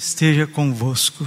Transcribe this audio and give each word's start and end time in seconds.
esteja 0.00 0.46
convosco. 0.46 1.26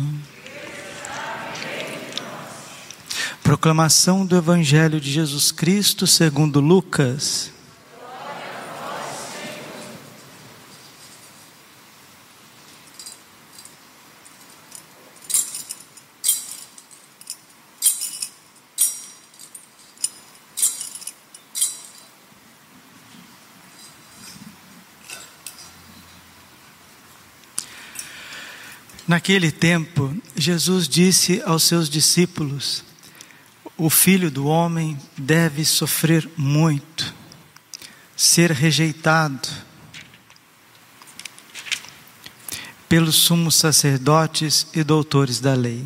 Proclamação 3.43 4.25
do 4.25 4.35
Evangelho 4.35 4.99
de 4.99 5.11
Jesus 5.11 5.51
Cristo 5.51 6.07
segundo 6.07 6.59
Lucas. 6.59 7.52
Naquele 29.13 29.51
tempo, 29.51 30.11
Jesus 30.35 30.87
disse 30.87 31.39
aos 31.45 31.61
seus 31.65 31.87
discípulos: 31.87 32.83
O 33.77 33.87
filho 33.87 34.31
do 34.31 34.47
homem 34.47 34.97
deve 35.15 35.63
sofrer 35.63 36.27
muito, 36.35 37.13
ser 38.17 38.49
rejeitado 38.49 39.47
pelos 42.89 43.13
sumos 43.13 43.53
sacerdotes 43.53 44.65
e 44.73 44.83
doutores 44.83 45.39
da 45.39 45.53
lei. 45.53 45.85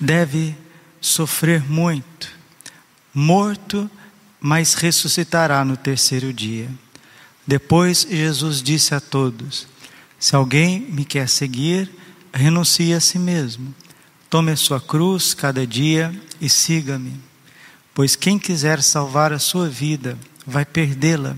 Deve 0.00 0.56
sofrer 0.98 1.62
muito, 1.62 2.30
morto, 3.12 3.90
mas 4.40 4.72
ressuscitará 4.72 5.62
no 5.62 5.76
terceiro 5.76 6.32
dia. 6.32 6.70
Depois 7.46 8.06
Jesus 8.10 8.62
disse 8.62 8.94
a 8.94 9.00
todos: 9.00 9.66
se 10.22 10.36
alguém 10.36 10.78
me 10.78 11.04
quer 11.04 11.28
seguir, 11.28 11.90
renuncie 12.32 12.94
a 12.94 13.00
si 13.00 13.18
mesmo. 13.18 13.74
Tome 14.30 14.52
a 14.52 14.56
sua 14.56 14.80
cruz 14.80 15.34
cada 15.34 15.66
dia 15.66 16.14
e 16.40 16.48
siga-me. 16.48 17.20
Pois 17.92 18.14
quem 18.14 18.38
quiser 18.38 18.80
salvar 18.84 19.32
a 19.32 19.40
sua 19.40 19.68
vida, 19.68 20.16
vai 20.46 20.64
perdê-la. 20.64 21.36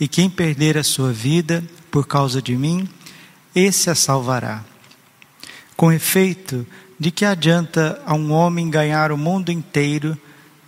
E 0.00 0.08
quem 0.08 0.28
perder 0.28 0.76
a 0.76 0.82
sua 0.82 1.12
vida 1.12 1.62
por 1.92 2.08
causa 2.08 2.42
de 2.42 2.56
mim, 2.56 2.88
esse 3.54 3.88
a 3.88 3.94
salvará. 3.94 4.64
Com 5.76 5.92
efeito, 5.92 6.66
de 6.98 7.12
que 7.12 7.24
adianta 7.24 8.02
a 8.04 8.14
um 8.14 8.32
homem 8.32 8.68
ganhar 8.68 9.12
o 9.12 9.16
mundo 9.16 9.52
inteiro 9.52 10.18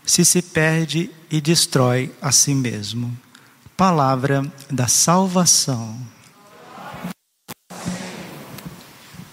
se 0.06 0.24
se 0.24 0.40
perde 0.40 1.10
e 1.28 1.40
destrói 1.40 2.12
a 2.22 2.30
si 2.30 2.54
mesmo? 2.54 3.12
Palavra 3.76 4.46
da 4.70 4.86
salvação. 4.86 5.98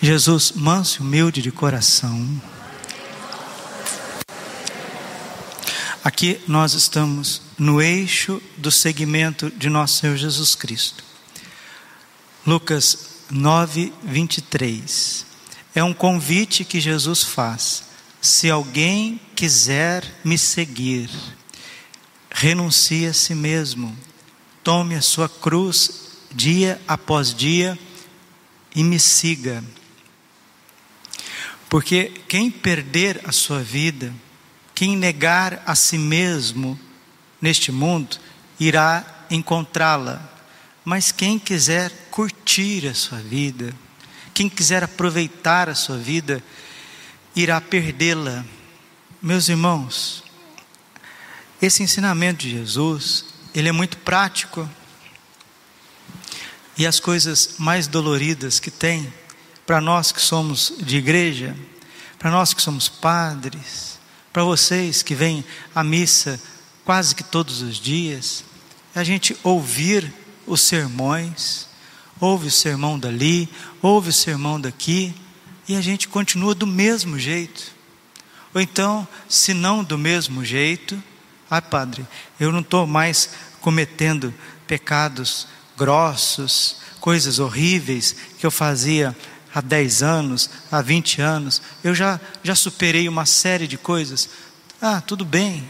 Jesus, 0.00 0.52
manso 0.52 1.02
e 1.02 1.06
humilde 1.06 1.42
de 1.42 1.50
coração. 1.50 2.40
Aqui 6.04 6.40
nós 6.46 6.72
estamos 6.72 7.42
no 7.58 7.82
eixo 7.82 8.40
do 8.56 8.70
segmento 8.70 9.50
de 9.50 9.68
nosso 9.68 9.98
Senhor 9.98 10.16
Jesus 10.16 10.54
Cristo. 10.54 11.02
Lucas 12.46 13.24
9, 13.28 13.92
23. 14.04 15.26
É 15.74 15.82
um 15.82 15.92
convite 15.92 16.64
que 16.64 16.80
Jesus 16.80 17.24
faz. 17.24 17.82
Se 18.20 18.48
alguém 18.48 19.20
quiser 19.34 20.04
me 20.24 20.38
seguir, 20.38 21.10
renuncie 22.30 23.06
a 23.06 23.12
si 23.12 23.34
mesmo, 23.34 23.96
tome 24.62 24.94
a 24.94 25.02
sua 25.02 25.28
cruz 25.28 25.90
dia 26.32 26.80
após 26.86 27.34
dia 27.34 27.76
e 28.76 28.84
me 28.84 29.00
siga. 29.00 29.64
Porque 31.68 32.12
quem 32.26 32.50
perder 32.50 33.20
a 33.24 33.32
sua 33.32 33.60
vida, 33.62 34.14
quem 34.74 34.96
negar 34.96 35.62
a 35.66 35.74
si 35.74 35.98
mesmo 35.98 36.78
neste 37.40 37.70
mundo, 37.70 38.16
irá 38.58 39.26
encontrá-la. 39.30 40.22
Mas 40.84 41.12
quem 41.12 41.38
quiser 41.38 41.90
curtir 42.10 42.86
a 42.86 42.94
sua 42.94 43.18
vida, 43.18 43.74
quem 44.32 44.48
quiser 44.48 44.82
aproveitar 44.82 45.68
a 45.68 45.74
sua 45.74 45.98
vida, 45.98 46.42
irá 47.36 47.60
perdê-la. 47.60 48.44
Meus 49.20 49.48
irmãos, 49.48 50.24
esse 51.60 51.82
ensinamento 51.82 52.46
de 52.46 52.50
Jesus, 52.50 53.26
ele 53.54 53.68
é 53.68 53.72
muito 53.72 53.98
prático. 53.98 54.68
E 56.78 56.86
as 56.86 57.00
coisas 57.00 57.56
mais 57.58 57.86
doloridas 57.88 58.58
que 58.60 58.70
tem 58.70 59.12
para 59.68 59.82
nós 59.82 60.12
que 60.12 60.20
somos 60.22 60.72
de 60.78 60.96
igreja, 60.96 61.54
para 62.18 62.30
nós 62.30 62.54
que 62.54 62.62
somos 62.62 62.88
padres, 62.88 63.98
para 64.32 64.42
vocês 64.42 65.02
que 65.02 65.14
vêm 65.14 65.44
à 65.74 65.84
missa 65.84 66.40
quase 66.86 67.14
que 67.14 67.22
todos 67.22 67.60
os 67.60 67.76
dias, 67.76 68.44
é 68.94 69.00
a 69.00 69.04
gente 69.04 69.36
ouvir 69.42 70.10
os 70.46 70.62
sermões, 70.62 71.66
ouve 72.18 72.48
o 72.48 72.50
sermão 72.50 72.98
dali, 72.98 73.46
ouve 73.82 74.08
o 74.08 74.12
sermão 74.12 74.58
daqui, 74.58 75.14
e 75.68 75.76
a 75.76 75.82
gente 75.82 76.08
continua 76.08 76.54
do 76.54 76.66
mesmo 76.66 77.18
jeito. 77.18 77.70
Ou 78.54 78.62
então, 78.62 79.06
se 79.28 79.52
não 79.52 79.84
do 79.84 79.98
mesmo 79.98 80.42
jeito, 80.46 80.98
ah, 81.50 81.60
padre, 81.60 82.06
eu 82.40 82.50
não 82.50 82.60
estou 82.60 82.86
mais 82.86 83.32
cometendo 83.60 84.32
pecados 84.66 85.46
grossos, 85.76 86.76
coisas 87.00 87.38
horríveis 87.38 88.16
que 88.38 88.46
eu 88.46 88.50
fazia 88.50 89.14
há 89.54 89.60
10 89.60 90.02
anos, 90.02 90.50
há 90.70 90.80
20 90.80 91.20
anos, 91.20 91.62
eu 91.82 91.94
já, 91.94 92.20
já 92.42 92.54
superei 92.54 93.08
uma 93.08 93.26
série 93.26 93.66
de 93.66 93.78
coisas. 93.78 94.28
Ah, 94.80 95.00
tudo 95.00 95.24
bem. 95.24 95.68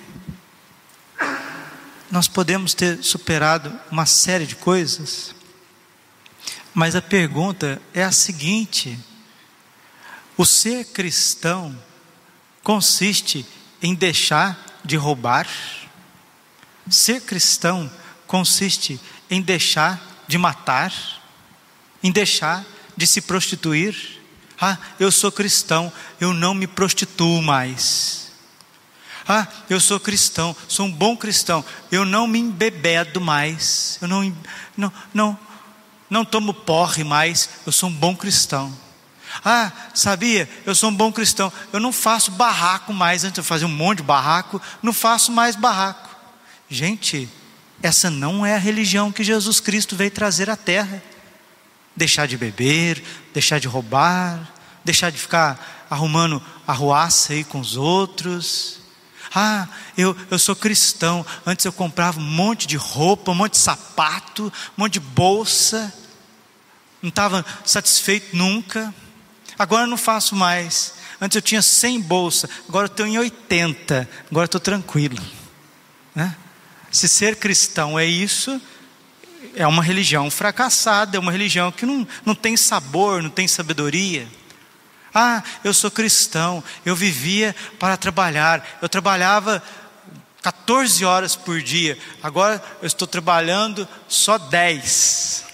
Nós 2.10 2.26
podemos 2.26 2.74
ter 2.74 3.02
superado 3.02 3.72
uma 3.90 4.06
série 4.06 4.46
de 4.46 4.56
coisas, 4.56 5.34
mas 6.72 6.96
a 6.96 7.02
pergunta 7.02 7.80
é 7.92 8.02
a 8.02 8.12
seguinte: 8.12 8.98
o 10.36 10.46
ser 10.46 10.86
cristão 10.86 11.76
consiste 12.62 13.44
em 13.82 13.94
deixar 13.94 14.58
de 14.84 14.96
roubar? 14.96 15.46
Ser 16.88 17.20
cristão 17.20 17.90
consiste 18.26 18.98
em 19.30 19.42
deixar 19.42 20.00
de 20.26 20.38
matar? 20.38 20.92
Em 22.02 22.10
deixar 22.10 22.64
de 22.98 23.06
se 23.06 23.20
prostituir. 23.20 24.20
Ah, 24.60 24.76
eu 24.98 25.12
sou 25.12 25.30
cristão, 25.30 25.90
eu 26.20 26.34
não 26.34 26.52
me 26.52 26.66
prostituo 26.66 27.40
mais. 27.40 28.32
Ah, 29.26 29.46
eu 29.70 29.78
sou 29.78 30.00
cristão, 30.00 30.56
sou 30.66 30.86
um 30.86 30.92
bom 30.92 31.16
cristão, 31.16 31.64
eu 31.92 32.04
não 32.04 32.26
me 32.26 32.40
embebedo 32.40 33.20
mais. 33.20 33.98
Eu 34.02 34.08
não, 34.08 34.36
não, 34.76 34.92
não, 35.14 35.38
não 36.10 36.24
tomo 36.24 36.52
porre 36.52 37.04
mais, 37.04 37.48
eu 37.64 37.70
sou 37.70 37.88
um 37.88 37.92
bom 37.92 38.16
cristão. 38.16 38.76
Ah, 39.44 39.70
sabia? 39.94 40.50
Eu 40.66 40.74
sou 40.74 40.90
um 40.90 40.94
bom 40.94 41.12
cristão. 41.12 41.52
Eu 41.72 41.78
não 41.78 41.92
faço 41.92 42.32
barraco 42.32 42.92
mais. 42.92 43.22
Antes 43.22 43.38
eu 43.38 43.44
fazia 43.44 43.66
um 43.66 43.70
monte 43.70 43.98
de 43.98 44.04
barraco, 44.04 44.60
não 44.82 44.92
faço 44.92 45.30
mais 45.30 45.54
barraco. 45.54 46.08
Gente, 46.68 47.28
essa 47.80 48.10
não 48.10 48.44
é 48.44 48.56
a 48.56 48.58
religião 48.58 49.12
que 49.12 49.22
Jesus 49.22 49.60
Cristo 49.60 49.94
veio 49.94 50.10
trazer 50.10 50.50
à 50.50 50.56
terra 50.56 51.00
deixar 51.98 52.26
de 52.26 52.36
beber, 52.38 53.02
deixar 53.34 53.58
de 53.58 53.66
roubar, 53.66 54.54
deixar 54.84 55.10
de 55.10 55.18
ficar 55.18 55.86
arrumando 55.90 56.42
arruaça 56.66 57.32
aí 57.32 57.44
com 57.44 57.60
os 57.60 57.76
outros. 57.76 58.78
Ah, 59.34 59.68
eu, 59.96 60.16
eu 60.30 60.38
sou 60.38 60.56
cristão. 60.56 61.26
Antes 61.44 61.64
eu 61.64 61.72
comprava 61.72 62.18
um 62.18 62.22
monte 62.22 62.66
de 62.66 62.76
roupa, 62.76 63.32
um 63.32 63.34
monte 63.34 63.52
de 63.52 63.58
sapato, 63.58 64.44
um 64.46 64.82
monte 64.82 64.94
de 64.94 65.00
bolsa. 65.00 65.92
Não 67.02 67.10
estava 67.10 67.44
satisfeito 67.64 68.36
nunca. 68.36 68.94
Agora 69.58 69.82
eu 69.82 69.88
não 69.88 69.98
faço 69.98 70.34
mais. 70.34 70.94
Antes 71.20 71.34
eu 71.34 71.42
tinha 71.42 71.60
100 71.60 72.00
bolsa, 72.02 72.48
agora 72.68 72.84
eu 72.84 72.88
tenho 72.88 73.08
em 73.08 73.18
80. 73.18 74.08
Agora 74.30 74.44
estou 74.44 74.60
tranquilo. 74.60 75.20
Né? 76.14 76.34
Se 76.92 77.08
ser 77.08 77.36
cristão 77.36 77.98
é 77.98 78.06
isso, 78.06 78.60
é 79.54 79.66
uma 79.66 79.82
religião 79.82 80.30
fracassada, 80.30 81.16
é 81.16 81.20
uma 81.20 81.32
religião 81.32 81.70
que 81.70 81.86
não, 81.86 82.06
não 82.24 82.34
tem 82.34 82.56
sabor, 82.56 83.22
não 83.22 83.30
tem 83.30 83.48
sabedoria. 83.48 84.28
Ah, 85.14 85.42
eu 85.64 85.72
sou 85.72 85.90
cristão, 85.90 86.62
eu 86.84 86.94
vivia 86.94 87.54
para 87.78 87.96
trabalhar, 87.96 88.78
eu 88.80 88.88
trabalhava 88.88 89.62
14 90.42 91.04
horas 91.04 91.34
por 91.34 91.60
dia, 91.60 91.98
agora 92.22 92.62
eu 92.80 92.86
estou 92.86 93.08
trabalhando 93.08 93.88
só 94.06 94.38
10. 94.38 95.44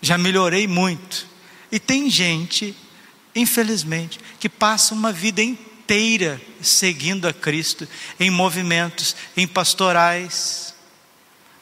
Já 0.00 0.16
melhorei 0.16 0.66
muito. 0.66 1.26
E 1.70 1.78
tem 1.78 2.10
gente, 2.10 2.76
infelizmente, 3.34 4.20
que 4.38 4.48
passa 4.48 4.94
uma 4.94 5.12
vida 5.12 5.42
inteira 5.42 6.40
seguindo 6.60 7.26
a 7.26 7.32
Cristo, 7.32 7.88
em 8.20 8.30
movimentos, 8.30 9.16
em 9.36 9.46
pastorais, 9.46 10.71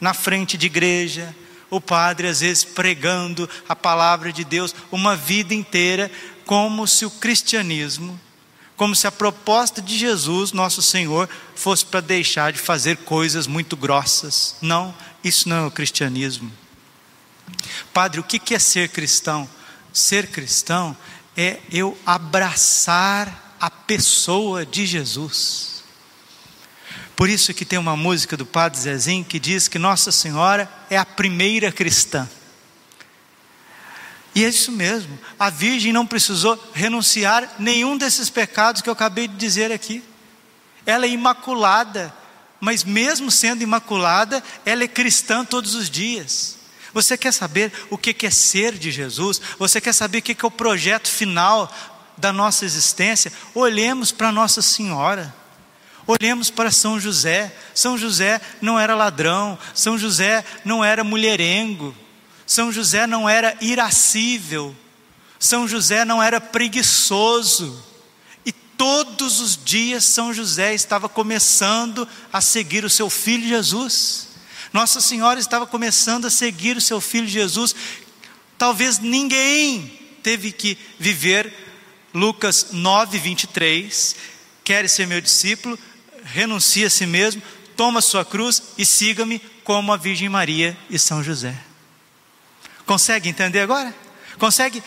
na 0.01 0.15
frente 0.15 0.57
de 0.57 0.67
igreja, 0.67 1.35
o 1.69 1.81
padre 1.81 2.27
às 2.29 2.41
vezes 2.41 2.65
pregando 2.65 3.49
a 3.69 3.77
palavra 3.77 4.33
de 4.33 4.45
Deus 4.45 4.75
uma 4.91 5.15
vida 5.15 5.55
inteira, 5.55 6.11
como 6.45 6.87
se 6.87 7.05
o 7.05 7.11
cristianismo 7.11 8.19
como 8.81 8.97
se 8.97 9.07
a 9.07 9.13
proposta 9.13 9.83
de 9.83 9.95
Jesus, 9.95 10.53
nosso 10.53 10.81
Senhor, 10.81 11.29
fosse 11.55 11.85
para 11.85 12.01
deixar 12.01 12.51
de 12.51 12.59
fazer 12.59 12.97
coisas 12.97 13.47
muito 13.47 13.77
grossas. 13.77 14.57
Não, 14.63 14.95
isso 15.23 15.51
não 15.51 15.65
é 15.65 15.67
o 15.67 15.71
cristianismo. 15.71 16.51
Padre, 17.93 18.21
o 18.21 18.25
que 18.25 18.55
é 18.55 18.59
ser 18.59 18.89
cristão? 18.89 19.47
Ser 19.93 20.29
cristão 20.29 20.97
é 21.37 21.59
eu 21.71 21.95
abraçar 22.07 23.55
a 23.61 23.69
pessoa 23.69 24.65
de 24.65 24.87
Jesus. 24.87 25.80
Por 27.21 27.29
isso 27.29 27.53
que 27.53 27.67
tem 27.67 27.79
uma 27.79 27.99
música 27.99 28.35
do 28.35 28.47
Padre 28.47 28.81
Zezinho 28.81 29.23
que 29.23 29.39
diz 29.39 29.69
que 29.69 29.79
Nossa 29.79 30.11
Senhora 30.11 30.67
é 30.89 30.97
a 30.97 31.05
primeira 31.05 31.71
cristã. 31.71 32.27
E 34.35 34.43
é 34.43 34.49
isso 34.49 34.73
mesmo, 34.73 35.19
a 35.39 35.51
Virgem 35.51 35.93
não 35.93 36.07
precisou 36.07 36.59
renunciar 36.73 37.57
nenhum 37.59 37.99
desses 37.99 38.31
pecados 38.31 38.81
que 38.81 38.89
eu 38.89 38.95
acabei 38.95 39.29
de 39.29 39.37
dizer 39.37 39.71
aqui. 39.71 40.03
Ela 40.87 41.05
é 41.05 41.11
imaculada, 41.11 42.11
mas 42.59 42.85
mesmo 42.85 43.31
sendo 43.31 43.61
imaculada, 43.61 44.43
ela 44.65 44.85
é 44.85 44.89
cristã 44.89 45.45
todos 45.45 45.75
os 45.75 45.91
dias. 45.91 46.57
Você 46.95 47.19
quer 47.19 47.35
saber 47.35 47.71
o 47.91 47.99
que 47.99 48.17
é 48.27 48.31
ser 48.31 48.79
de 48.79 48.91
Jesus? 48.91 49.43
Você 49.59 49.79
quer 49.79 49.93
saber 49.93 50.21
o 50.21 50.23
que 50.23 50.33
é 50.33 50.47
o 50.47 50.51
projeto 50.51 51.11
final 51.11 51.71
da 52.17 52.33
nossa 52.33 52.65
existência? 52.65 53.31
Olhemos 53.55 54.11
para 54.11 54.33
Nossa 54.33 54.63
Senhora. 54.63 55.39
Olhemos 56.11 56.51
para 56.51 56.73
São 56.73 56.99
José. 56.99 57.55
São 57.73 57.97
José 57.97 58.41
não 58.61 58.77
era 58.77 58.97
ladrão, 58.97 59.57
São 59.73 59.97
José 59.97 60.45
não 60.65 60.85
era 60.85 61.05
mulherengo, 61.05 61.95
são 62.45 62.73
José 62.73 63.07
não 63.07 63.29
era 63.29 63.57
irascível, 63.61 64.75
São 65.39 65.69
José 65.69 66.05
não 66.05 66.21
era 66.21 66.41
preguiçoso, 66.41 67.81
e 68.45 68.51
todos 68.51 69.39
os 69.39 69.57
dias 69.57 70.05
São 70.05 70.35
José 70.35 70.75
estava 70.75 71.09
começando 71.09 72.09
a 72.33 72.41
seguir 72.41 72.85
o 72.85 72.91
seu 72.91 73.09
filho 73.09 73.47
Jesus. 73.47 74.31
Nossa 74.73 75.01
Senhora 75.01 75.39
estava 75.39 75.65
começando 75.65 76.25
a 76.25 76.31
seguir 76.31 76.77
o 76.77 76.81
seu 76.81 77.01
filho 77.01 77.29
Jesus. 77.29 77.73
Talvez 78.59 78.99
ninguém 78.99 79.97
teve 80.25 80.51
que 80.51 80.77
viver 80.99 81.55
Lucas 82.13 82.73
9, 82.73 83.17
23. 83.17 84.17
Quer 84.65 84.89
ser 84.89 85.07
meu 85.07 85.21
discípulo? 85.21 85.79
Renuncie 86.33 86.85
a 86.85 86.91
si 86.91 87.07
mesmo, 87.07 87.43
toma 87.77 88.01
sua 88.01 88.25
cruz 88.25 88.63
e 88.79 88.87
siga-me 88.87 89.41
como 89.65 89.93
a 89.93 89.97
Virgem 89.97 90.29
Maria 90.29 90.77
e 90.89 90.99
São 90.99 91.23
José. 91.23 91.55
Consegue 92.87 93.29
entender 93.29 93.61
agora? 93.61 93.95
Consegue 94.39 94.83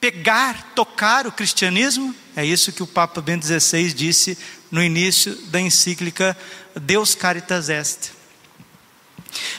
pegar, 0.00 0.72
tocar 0.74 1.26
o 1.26 1.32
cristianismo? 1.32 2.14
É 2.36 2.44
isso 2.44 2.72
que 2.72 2.82
o 2.82 2.86
Papa 2.86 3.20
Bento 3.20 3.46
XVI 3.46 3.92
disse 3.92 4.38
no 4.70 4.82
início 4.82 5.34
da 5.46 5.60
encíclica 5.60 6.36
Deus 6.76 7.14
Caritas 7.14 7.68
Est. 7.68 8.12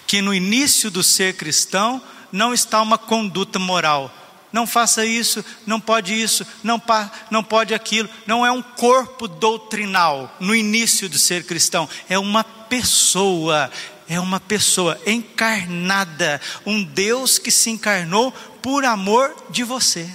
Que 0.06 0.22
no 0.22 0.34
início 0.34 0.92
do 0.92 1.04
ser 1.04 1.36
cristão 1.36 2.02
não 2.32 2.54
está 2.54 2.82
uma 2.82 2.98
conduta 2.98 3.58
moral. 3.58 4.25
Não 4.51 4.65
faça 4.65 5.06
isso, 5.06 5.44
não 5.65 5.80
pode 5.80 6.13
isso, 6.13 6.45
não, 6.63 6.81
não 7.30 7.44
pode 7.44 7.74
aquilo. 7.74 8.09
Não 8.25 8.45
é 8.45 8.51
um 8.51 8.62
corpo 8.62 9.27
doutrinal 9.27 10.33
no 10.39 10.56
início 10.56 11.09
do 11.09 11.19
ser 11.19 11.44
cristão. 11.44 11.89
É 12.07 12.18
uma 12.18 12.44
pessoa, 12.44 13.69
é 14.07 14.19
uma 14.19 14.39
pessoa 14.39 15.00
encarnada, 15.06 16.39
um 16.65 16.83
Deus 16.83 17.38
que 17.38 17.51
se 17.51 17.69
encarnou 17.69 18.31
por 18.62 18.86
amor 18.86 19.36
de 19.50 19.63
você. 19.63 20.09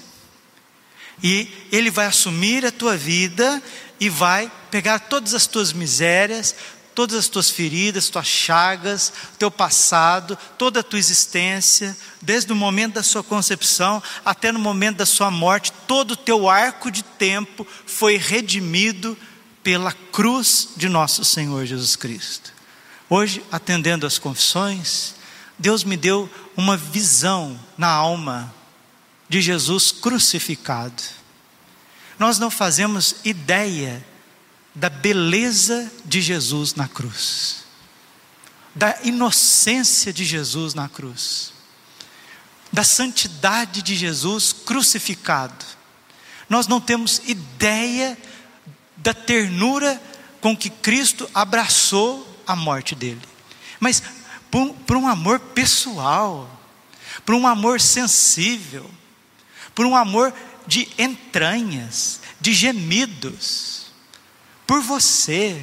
E 1.22 1.48
Ele 1.70 1.90
vai 1.90 2.06
assumir 2.06 2.64
a 2.64 2.72
tua 2.72 2.96
vida 2.96 3.62
e 3.98 4.08
vai 4.08 4.50
pegar 4.70 5.00
todas 5.00 5.34
as 5.34 5.46
tuas 5.46 5.72
misérias, 5.72 6.54
todas 6.94 7.16
as 7.16 7.28
tuas 7.28 7.50
feridas, 7.50 8.08
tuas 8.08 8.26
chagas, 8.26 9.12
teu 9.38 9.50
passado, 9.50 10.36
toda 10.58 10.80
a 10.80 10.82
tua 10.82 10.98
existência, 10.98 11.96
desde 12.20 12.52
o 12.52 12.56
momento 12.56 12.94
da 12.94 13.02
sua 13.02 13.22
concepção 13.22 14.02
até 14.24 14.52
no 14.52 14.58
momento 14.58 14.98
da 14.98 15.06
sua 15.06 15.30
morte, 15.30 15.72
todo 15.86 16.12
o 16.12 16.16
teu 16.16 16.48
arco 16.48 16.90
de 16.90 17.02
tempo 17.02 17.66
foi 17.86 18.16
redimido 18.16 19.16
pela 19.62 19.92
cruz 19.92 20.70
de 20.76 20.88
nosso 20.88 21.24
Senhor 21.24 21.66
Jesus 21.66 21.96
Cristo. 21.96 22.52
Hoje, 23.08 23.42
atendendo 23.50 24.06
às 24.06 24.18
confissões, 24.18 25.14
Deus 25.58 25.84
me 25.84 25.96
deu 25.96 26.30
uma 26.56 26.76
visão 26.76 27.58
na 27.76 27.88
alma 27.88 28.54
de 29.28 29.40
Jesus 29.40 29.92
crucificado. 29.92 31.02
Nós 32.18 32.38
não 32.38 32.50
fazemos 32.50 33.16
ideia 33.24 34.04
da 34.80 34.88
beleza 34.88 35.92
de 36.06 36.22
Jesus 36.22 36.74
na 36.74 36.88
cruz, 36.88 37.64
da 38.74 38.98
inocência 39.04 40.10
de 40.10 40.24
Jesus 40.24 40.72
na 40.72 40.88
cruz, 40.88 41.52
da 42.72 42.82
santidade 42.82 43.82
de 43.82 43.94
Jesus 43.94 44.54
crucificado. 44.54 45.66
Nós 46.48 46.66
não 46.66 46.80
temos 46.80 47.20
ideia 47.26 48.16
da 48.96 49.12
ternura 49.12 50.00
com 50.40 50.56
que 50.56 50.70
Cristo 50.70 51.28
abraçou 51.34 52.26
a 52.46 52.56
morte 52.56 52.94
dele. 52.94 53.20
Mas 53.78 54.02
por, 54.50 54.72
por 54.86 54.96
um 54.96 55.06
amor 55.06 55.40
pessoal, 55.40 56.58
por 57.26 57.34
um 57.34 57.46
amor 57.46 57.82
sensível, 57.82 58.90
por 59.74 59.84
um 59.84 59.94
amor 59.94 60.32
de 60.66 60.88
entranhas, 60.96 62.20
de 62.40 62.54
gemidos, 62.54 63.79
por 64.70 64.80
você. 64.82 65.60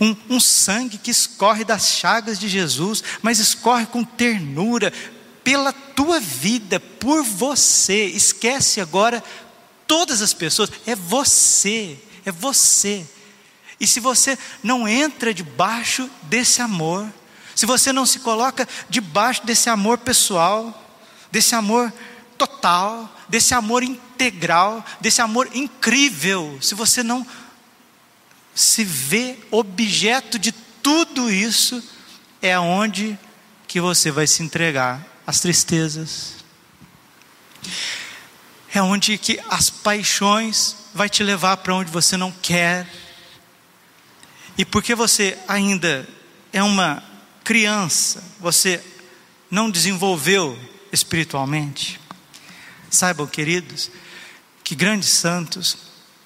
Um, 0.00 0.16
um, 0.30 0.40
sangue 0.40 0.96
que 0.96 1.10
escorre 1.10 1.62
das 1.62 1.88
chagas 1.90 2.38
de 2.38 2.48
Jesus, 2.48 3.04
mas 3.20 3.38
escorre 3.38 3.84
com 3.84 4.02
ternura 4.02 4.90
pela 5.44 5.70
tua 5.70 6.18
vida, 6.18 6.80
por 6.80 7.22
você. 7.22 8.06
Esquece 8.06 8.80
agora 8.80 9.22
todas 9.86 10.22
as 10.22 10.32
pessoas, 10.32 10.70
é 10.86 10.96
você, 10.96 11.98
é 12.24 12.32
você. 12.32 13.06
E 13.78 13.86
se 13.86 14.00
você 14.00 14.38
não 14.62 14.88
entra 14.88 15.34
debaixo 15.34 16.08
desse 16.22 16.62
amor, 16.62 17.12
se 17.54 17.66
você 17.66 17.92
não 17.92 18.06
se 18.06 18.20
coloca 18.20 18.66
debaixo 18.88 19.44
desse 19.44 19.68
amor 19.68 19.98
pessoal, 19.98 20.98
desse 21.30 21.54
amor 21.54 21.92
total, 22.36 23.12
desse 23.28 23.54
amor 23.54 23.82
integral, 23.82 24.84
desse 25.00 25.20
amor 25.20 25.48
incrível, 25.54 26.58
se 26.60 26.74
você 26.74 27.02
não 27.02 27.26
se 28.54 28.84
vê 28.84 29.36
objeto 29.50 30.38
de 30.38 30.52
tudo 30.52 31.30
isso, 31.30 31.82
é 32.40 32.58
onde 32.58 33.18
que 33.66 33.80
você 33.80 34.10
vai 34.10 34.26
se 34.26 34.42
entregar. 34.42 35.04
Às 35.26 35.40
tristezas. 35.40 36.34
É 38.72 38.82
onde 38.82 39.16
que 39.16 39.40
as 39.48 39.70
paixões 39.70 40.76
vai 40.94 41.08
te 41.08 41.22
levar 41.22 41.56
para 41.56 41.74
onde 41.74 41.90
você 41.90 42.16
não 42.16 42.30
quer. 42.30 42.86
E 44.58 44.64
porque 44.64 44.94
você 44.94 45.38
ainda 45.48 46.06
é 46.52 46.62
uma 46.62 47.02
criança, 47.42 48.22
você 48.38 48.82
não 49.50 49.70
desenvolveu 49.70 50.58
espiritualmente, 50.92 52.00
saibam, 52.94 53.26
queridos, 53.26 53.90
que 54.62 54.74
grandes 54.74 55.10
santos, 55.10 55.76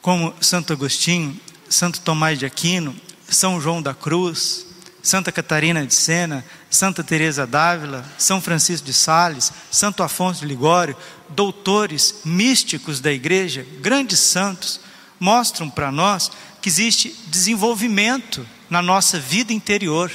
como 0.01 0.35
Santo 0.41 0.73
Agostinho, 0.73 1.39
Santo 1.69 2.01
Tomás 2.01 2.39
de 2.39 2.47
Aquino, 2.47 2.95
São 3.29 3.61
João 3.61 3.83
da 3.83 3.95
Cruz, 3.95 4.67
Santa 5.03 5.33
Catarina 5.33 5.87
de 5.87 5.95
Sena, 5.95 6.45
Santa 6.71 7.03
Teresa 7.03 7.47
d'Ávila, 7.47 8.05
São 8.19 8.41
Francisco 8.41 8.87
de 8.87 8.93
Sales, 8.93 9.53
Santo 9.71 10.03
Afonso 10.03 10.41
de 10.41 10.47
Ligório, 10.47 10.97
doutores 11.29 12.17
místicos 12.25 13.01
da 13.01 13.13
igreja, 13.13 13.67
grandes 13.81 14.19
santos, 14.19 14.81
mostram 15.19 15.69
para 15.69 15.91
nós 15.91 16.31
que 16.61 16.69
existe 16.69 17.15
desenvolvimento 17.27 18.47
na 18.69 18.83
nossa 18.83 19.19
vida 19.19 19.53
interior, 19.53 20.13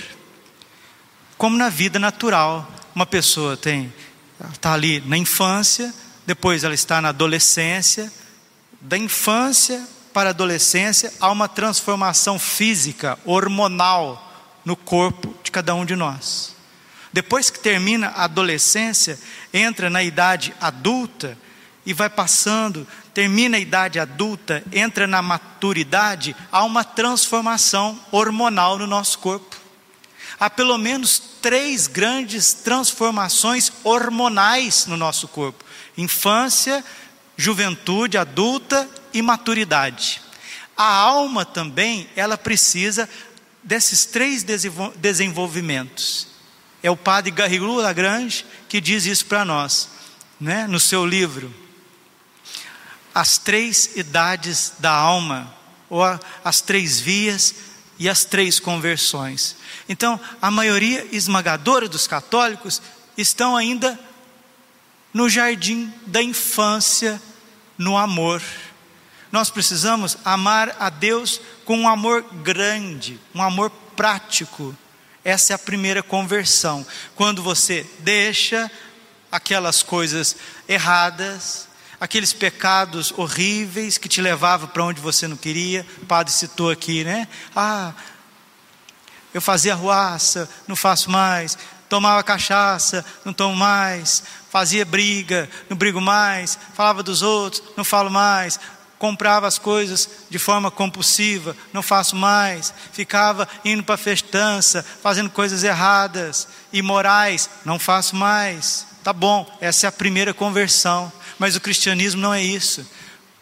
como 1.37 1.57
na 1.57 1.69
vida 1.69 1.97
natural. 1.99 2.69
Uma 2.93 3.05
pessoa 3.05 3.57
tem 3.57 3.91
está 4.51 4.73
ali 4.73 5.01
na 5.05 5.17
infância, 5.17 5.93
depois 6.25 6.63
ela 6.63 6.73
está 6.73 7.01
na 7.01 7.09
adolescência, 7.09 8.11
da 8.79 8.97
infância 8.97 9.85
para 10.13 10.29
a 10.29 10.31
adolescência, 10.31 11.11
há 11.19 11.31
uma 11.31 11.47
transformação 11.47 12.37
física, 12.37 13.17
hormonal 13.25 14.31
no 14.63 14.75
corpo 14.75 15.35
de 15.43 15.51
cada 15.51 15.73
um 15.73 15.85
de 15.85 15.95
nós. 15.95 16.55
Depois 17.11 17.49
que 17.49 17.59
termina 17.59 18.07
a 18.09 18.23
adolescência, 18.23 19.19
entra 19.53 19.89
na 19.89 20.03
idade 20.03 20.53
adulta 20.59 21.37
e 21.85 21.93
vai 21.93 22.09
passando, 22.09 22.87
termina 23.13 23.57
a 23.57 23.59
idade 23.59 23.99
adulta, 23.99 24.63
entra 24.71 25.05
na 25.05 25.21
maturidade, 25.21 26.35
há 26.51 26.63
uma 26.63 26.83
transformação 26.83 27.99
hormonal 28.11 28.77
no 28.77 28.87
nosso 28.87 29.19
corpo. 29.19 29.57
Há 30.39 30.49
pelo 30.49 30.77
menos 30.77 31.21
três 31.41 31.87
grandes 31.87 32.53
transformações 32.53 33.71
hormonais 33.83 34.85
no 34.87 34.97
nosso 34.97 35.27
corpo: 35.27 35.63
infância, 35.97 36.83
juventude 37.37 38.17
adulta 38.17 38.89
e 39.13 39.21
maturidade. 39.21 40.21
A 40.75 40.91
alma 40.91 41.45
também, 41.45 42.09
ela 42.15 42.37
precisa 42.37 43.07
desses 43.63 44.05
três 44.05 44.43
desenvolvimentos. 44.95 46.27
É 46.81 46.91
o 46.91 46.97
padre 46.97 47.31
Garrigou 47.31 47.77
Lagrange 47.77 48.45
que 48.67 48.81
diz 48.81 49.05
isso 49.05 49.25
para 49.27 49.45
nós, 49.45 49.89
né, 50.39 50.67
no 50.67 50.79
seu 50.79 51.05
livro. 51.05 51.53
As 53.13 53.37
três 53.37 53.91
idades 53.95 54.73
da 54.79 54.91
alma, 54.91 55.53
ou 55.89 56.01
as 56.43 56.59
três 56.59 56.99
vias 56.99 57.53
e 57.99 58.09
as 58.09 58.25
três 58.25 58.59
conversões. 58.59 59.55
Então, 59.87 60.19
a 60.41 60.49
maioria 60.49 61.07
esmagadora 61.11 61.87
dos 61.87 62.07
católicos 62.07 62.81
estão 63.15 63.55
ainda 63.55 63.99
no 65.13 65.29
jardim 65.29 65.93
da 66.07 66.21
infância, 66.21 67.21
no 67.77 67.97
amor. 67.97 68.41
Nós 69.31 69.49
precisamos 69.49 70.17
amar 70.23 70.75
a 70.79 70.89
Deus 70.89 71.39
com 71.65 71.77
um 71.77 71.87
amor 71.87 72.23
grande, 72.43 73.19
um 73.33 73.41
amor 73.41 73.69
prático. 73.95 74.75
Essa 75.23 75.53
é 75.53 75.55
a 75.55 75.59
primeira 75.59 76.03
conversão. 76.03 76.85
Quando 77.15 77.41
você 77.41 77.85
deixa 77.99 78.69
aquelas 79.31 79.81
coisas 79.81 80.35
erradas, 80.67 81.67
aqueles 81.99 82.33
pecados 82.33 83.13
horríveis 83.15 83.97
que 83.97 84.09
te 84.09 84.21
levavam 84.21 84.67
para 84.67 84.83
onde 84.83 85.01
você 85.01 85.27
não 85.27 85.37
queria. 85.37 85.85
O 86.01 86.05
padre 86.05 86.33
citou 86.33 86.69
aqui, 86.69 87.03
né? 87.03 87.27
Ah, 87.55 87.93
eu 89.33 89.41
fazia 89.41 89.73
ruaça, 89.73 90.47
não 90.67 90.75
faço 90.75 91.09
mais. 91.09 91.57
Tomava 91.89 92.23
cachaça, 92.23 93.05
não 93.23 93.33
tomo 93.33 93.55
mais. 93.55 94.23
Fazia 94.49 94.85
briga, 94.85 95.49
não 95.69 95.77
brigo 95.77 96.01
mais. 96.01 96.57
Falava 96.73 97.03
dos 97.03 97.21
outros, 97.21 97.63
não 97.75 97.83
falo 97.83 98.09
mais 98.09 98.59
comprava 99.03 99.45
as 99.45 99.57
coisas 99.57 100.07
de 100.29 100.39
forma 100.39 100.71
compulsiva, 100.71 101.57
não 101.73 101.83
faço 101.83 102.15
mais, 102.15 102.73
ficava 102.93 103.45
indo 103.65 103.83
para 103.83 103.97
festança, 103.97 104.81
fazendo 105.01 105.29
coisas 105.29 105.61
erradas, 105.61 106.47
imorais, 106.71 107.49
não 107.65 107.77
faço 107.77 108.15
mais. 108.15 108.87
Tá 109.03 109.11
bom, 109.11 109.45
essa 109.59 109.85
é 109.85 109.89
a 109.89 109.91
primeira 109.91 110.33
conversão, 110.33 111.11
mas 111.37 111.53
o 111.53 111.59
cristianismo 111.59 112.21
não 112.21 112.33
é 112.33 112.41
isso. 112.41 112.89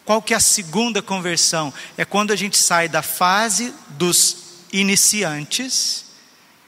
Qual 0.04 0.20
que 0.20 0.34
é 0.34 0.36
a 0.36 0.40
segunda 0.40 1.00
conversão? 1.00 1.72
É 1.96 2.04
quando 2.04 2.32
a 2.32 2.36
gente 2.36 2.58
sai 2.58 2.88
da 2.88 3.00
fase 3.00 3.72
dos 3.90 4.64
iniciantes, 4.72 6.06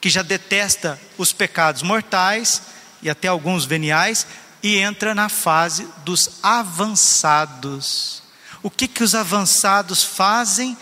que 0.05 0.11
já 0.11 0.21
detesta 0.21 1.01
os 1.17 1.33
pecados 1.33 1.81
mortais 1.81 2.61
e 3.01 3.09
até 3.09 3.27
alguns 3.27 3.65
veniais, 3.65 4.27
e 4.63 4.77
entra 4.77 5.15
na 5.15 5.31
fase 5.31 5.89
dos 6.05 6.41
avançados 6.43 8.23
o 8.63 8.71
que, 8.71 8.87
que 8.87 9.03
os 9.03 9.15
avançados 9.15 10.03
fazem 10.03 10.77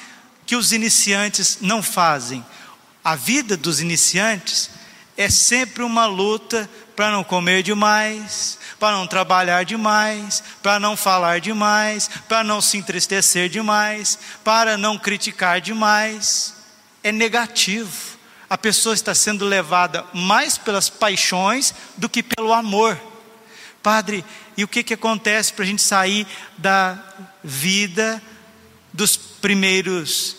que 0.44 0.56
os 0.56 0.72
iniciantes 0.72 1.58
não 1.60 1.80
fazem? 1.80 2.44
A 3.04 3.14
vida 3.14 3.56
dos 3.56 3.78
iniciantes 3.80 4.70
é 5.16 5.30
sempre 5.30 5.84
uma 5.84 6.06
luta 6.06 6.68
para 6.96 7.12
não 7.12 7.22
comer 7.22 7.62
demais, 7.62 8.58
para 8.76 8.96
não 8.96 9.06
trabalhar 9.06 9.64
demais, 9.64 10.42
para 10.60 10.80
não 10.80 10.96
falar 10.96 11.40
demais, 11.40 12.10
para 12.28 12.42
não 12.42 12.60
se 12.60 12.76
entristecer 12.76 13.48
demais, 13.48 14.18
para 14.42 14.76
não 14.76 14.98
criticar 14.98 15.60
demais. 15.60 16.54
É 17.04 17.12
negativo. 17.12 18.11
A 18.52 18.58
pessoa 18.58 18.94
está 18.94 19.14
sendo 19.14 19.46
levada 19.46 20.04
mais 20.12 20.58
pelas 20.58 20.90
paixões 20.90 21.72
do 21.96 22.06
que 22.06 22.22
pelo 22.22 22.52
amor. 22.52 23.00
Padre, 23.82 24.22
e 24.58 24.62
o 24.62 24.68
que, 24.68 24.82
que 24.82 24.92
acontece 24.92 25.54
para 25.54 25.64
a 25.64 25.66
gente 25.66 25.80
sair 25.80 26.26
da 26.58 27.02
vida 27.42 28.22
dos 28.92 29.16
primeiros 29.16 30.36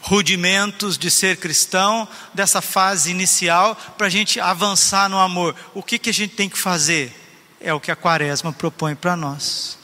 rudimentos 0.00 0.96
de 0.96 1.10
ser 1.10 1.36
cristão, 1.36 2.08
dessa 2.32 2.62
fase 2.62 3.10
inicial, 3.10 3.76
para 3.98 4.06
a 4.06 4.10
gente 4.10 4.40
avançar 4.40 5.10
no 5.10 5.18
amor? 5.18 5.54
O 5.74 5.82
que, 5.82 5.98
que 5.98 6.08
a 6.08 6.14
gente 6.14 6.34
tem 6.34 6.48
que 6.48 6.56
fazer? 6.56 7.14
É 7.60 7.74
o 7.74 7.80
que 7.80 7.90
a 7.90 7.96
Quaresma 7.96 8.54
propõe 8.54 8.94
para 8.94 9.14
nós. 9.14 9.76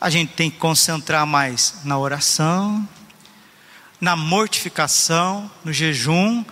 A 0.00 0.08
gente 0.08 0.32
tem 0.32 0.50
que 0.50 0.56
concentrar 0.56 1.26
mais 1.26 1.80
na 1.84 1.98
oração, 1.98 2.88
na 4.04 4.14
mortificação, 4.14 5.50
no 5.64 5.72
jejum 5.72 6.44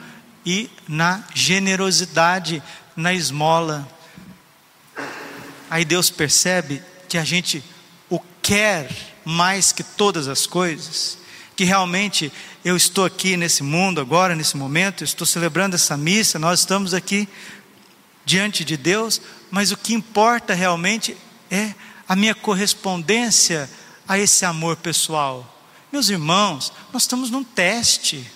e 0.45 0.71
na 0.89 1.23
generosidade, 1.35 2.63
na 2.97 3.13
esmola 3.13 3.89
Aí 5.73 5.87
Deus 5.87 6.11
percebe 6.11 6.83
que 7.09 7.17
a 7.17 7.25
gente 7.25 7.65
o 8.11 8.21
quer 8.43 8.91
mais 9.25 9.73
que 9.73 9.83
todas 9.83 10.29
as 10.29 10.47
coisas, 10.47 11.17
que 11.57 11.65
realmente 11.65 12.31
eu 12.63 12.77
estou 12.77 13.07
aqui 13.07 13.39
nesse 13.39 13.63
mundo 13.63 13.99
agora, 13.99 14.37
nesse 14.37 14.55
momento, 14.55 15.03
estou 15.03 15.27
celebrando 15.27 15.75
essa 15.75 15.97
missa, 15.97 16.39
nós 16.39 16.61
estamos 16.61 16.93
aqui 16.93 17.27
diante 18.23 18.67
de 18.67 18.77
Deus, 18.77 19.19
mas 19.51 19.73
o 19.73 19.77
que 19.79 19.95
importa 19.95 20.53
realmente 20.53 21.17
é 21.51 21.73
a 22.07 22.15
minha 22.15 22.35
correspondência 22.35 23.67
a 24.07 24.19
esse 24.19 24.45
amor 24.45 24.77
pessoal. 24.77 25.52
Meus 25.93 26.09
irmãos, 26.09 26.73
nós 26.93 27.03
estamos 27.03 27.31
num 27.31 27.45
teste. 27.45 28.29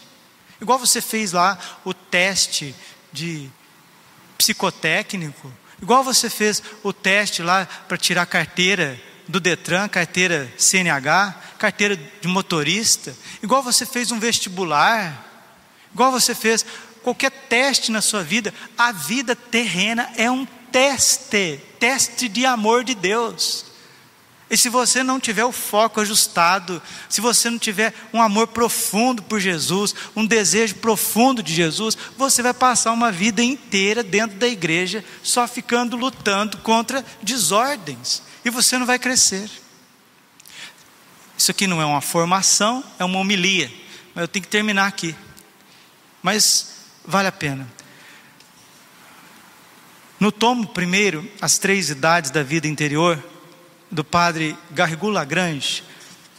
Igual 0.60 0.78
você 0.78 1.00
fez 1.00 1.32
lá 1.32 1.58
o 1.84 1.92
teste 1.92 2.74
de 3.12 3.50
psicotécnico, 4.36 5.50
Igual 5.80 6.02
você 6.02 6.30
fez 6.30 6.62
o 6.82 6.92
teste 6.92 7.42
lá 7.42 7.66
para 7.86 7.98
tirar 7.98 8.24
carteira 8.26 9.00
do 9.28 9.38
Detran, 9.40 9.88
carteira 9.88 10.50
CNH, 10.56 11.34
carteira 11.58 11.96
de 11.96 12.28
motorista, 12.28 13.14
igual 13.42 13.62
você 13.62 13.84
fez 13.84 14.10
um 14.10 14.18
vestibular, 14.18 15.24
igual 15.92 16.10
você 16.10 16.34
fez 16.34 16.64
qualquer 17.02 17.30
teste 17.30 17.90
na 17.90 18.00
sua 18.00 18.22
vida, 18.22 18.54
a 18.78 18.92
vida 18.92 19.36
terrena 19.36 20.10
é 20.16 20.30
um 20.30 20.46
teste, 20.72 21.60
teste 21.78 22.28
de 22.28 22.46
amor 22.46 22.82
de 22.82 22.94
Deus. 22.94 23.65
E 24.48 24.56
se 24.56 24.68
você 24.68 25.02
não 25.02 25.18
tiver 25.18 25.44
o 25.44 25.50
foco 25.50 26.00
ajustado, 26.00 26.80
se 27.08 27.20
você 27.20 27.50
não 27.50 27.58
tiver 27.58 27.92
um 28.12 28.22
amor 28.22 28.46
profundo 28.46 29.22
por 29.22 29.40
Jesus, 29.40 29.92
um 30.14 30.24
desejo 30.24 30.76
profundo 30.76 31.42
de 31.42 31.52
Jesus, 31.52 31.98
você 32.16 32.42
vai 32.42 32.54
passar 32.54 32.92
uma 32.92 33.10
vida 33.10 33.42
inteira 33.42 34.04
dentro 34.04 34.36
da 34.36 34.46
igreja 34.46 35.04
só 35.20 35.48
ficando 35.48 35.96
lutando 35.96 36.58
contra 36.58 37.04
desordens 37.20 38.22
e 38.44 38.50
você 38.50 38.78
não 38.78 38.86
vai 38.86 39.00
crescer. 39.00 39.50
Isso 41.36 41.50
aqui 41.50 41.66
não 41.66 41.82
é 41.82 41.84
uma 41.84 42.00
formação, 42.00 42.84
é 43.00 43.04
uma 43.04 43.18
homilia, 43.18 43.70
mas 44.14 44.22
eu 44.22 44.28
tenho 44.28 44.44
que 44.44 44.48
terminar 44.48 44.86
aqui. 44.86 45.14
Mas 46.22 46.76
vale 47.04 47.26
a 47.26 47.32
pena. 47.32 47.68
No 50.18 50.30
tomo 50.30 50.68
primeiro, 50.68 51.28
as 51.42 51.58
três 51.58 51.90
idades 51.90 52.30
da 52.30 52.42
vida 52.42 52.66
interior, 52.66 53.22
do 53.90 54.04
padre 54.04 54.56
Garrigou 54.70 55.10
Lagrange, 55.10 55.82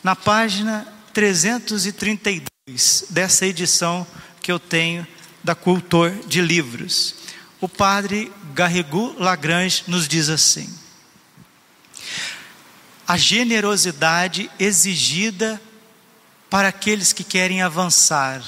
na 0.04 0.16
página 0.16 0.88
332 1.14 3.06
dessa 3.10 3.46
edição 3.46 4.06
que 4.42 4.52
eu 4.52 4.60
tenho 4.60 5.06
da 5.44 5.56
Cultor 5.56 6.12
de 6.28 6.42
Livros. 6.42 7.16
O 7.60 7.68
padre 7.68 8.32
Garrigou 8.54 9.16
Lagrange 9.18 9.84
nos 9.88 10.08
diz 10.08 10.30
assim: 10.30 10.72
a 13.08 13.16
generosidade 13.16 14.52
exigida 14.60 15.62
para 16.50 16.68
aqueles 16.68 17.14
que 17.14 17.24
querem 17.24 17.62
avançar. 17.62 18.44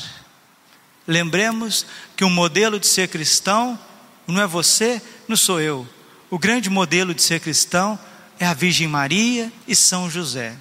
Lembremos 1.08 1.86
que 2.16 2.24
o 2.24 2.30
modelo 2.30 2.80
de 2.80 2.86
ser 2.86 3.08
cristão 3.08 3.80
não 4.28 4.42
é 4.42 4.46
você, 4.46 5.02
não 5.28 5.36
sou 5.36 5.60
eu. 5.60 5.88
O 6.30 6.38
grande 6.38 6.70
modelo 6.70 7.14
de 7.14 7.24
ser 7.24 7.40
cristão 7.40 7.98
é 8.40 8.46
a 8.46 8.54
Virgem 8.54 8.88
Maria 8.88 9.52
e 9.68 9.76
São 9.76 10.10
José. 10.10 10.56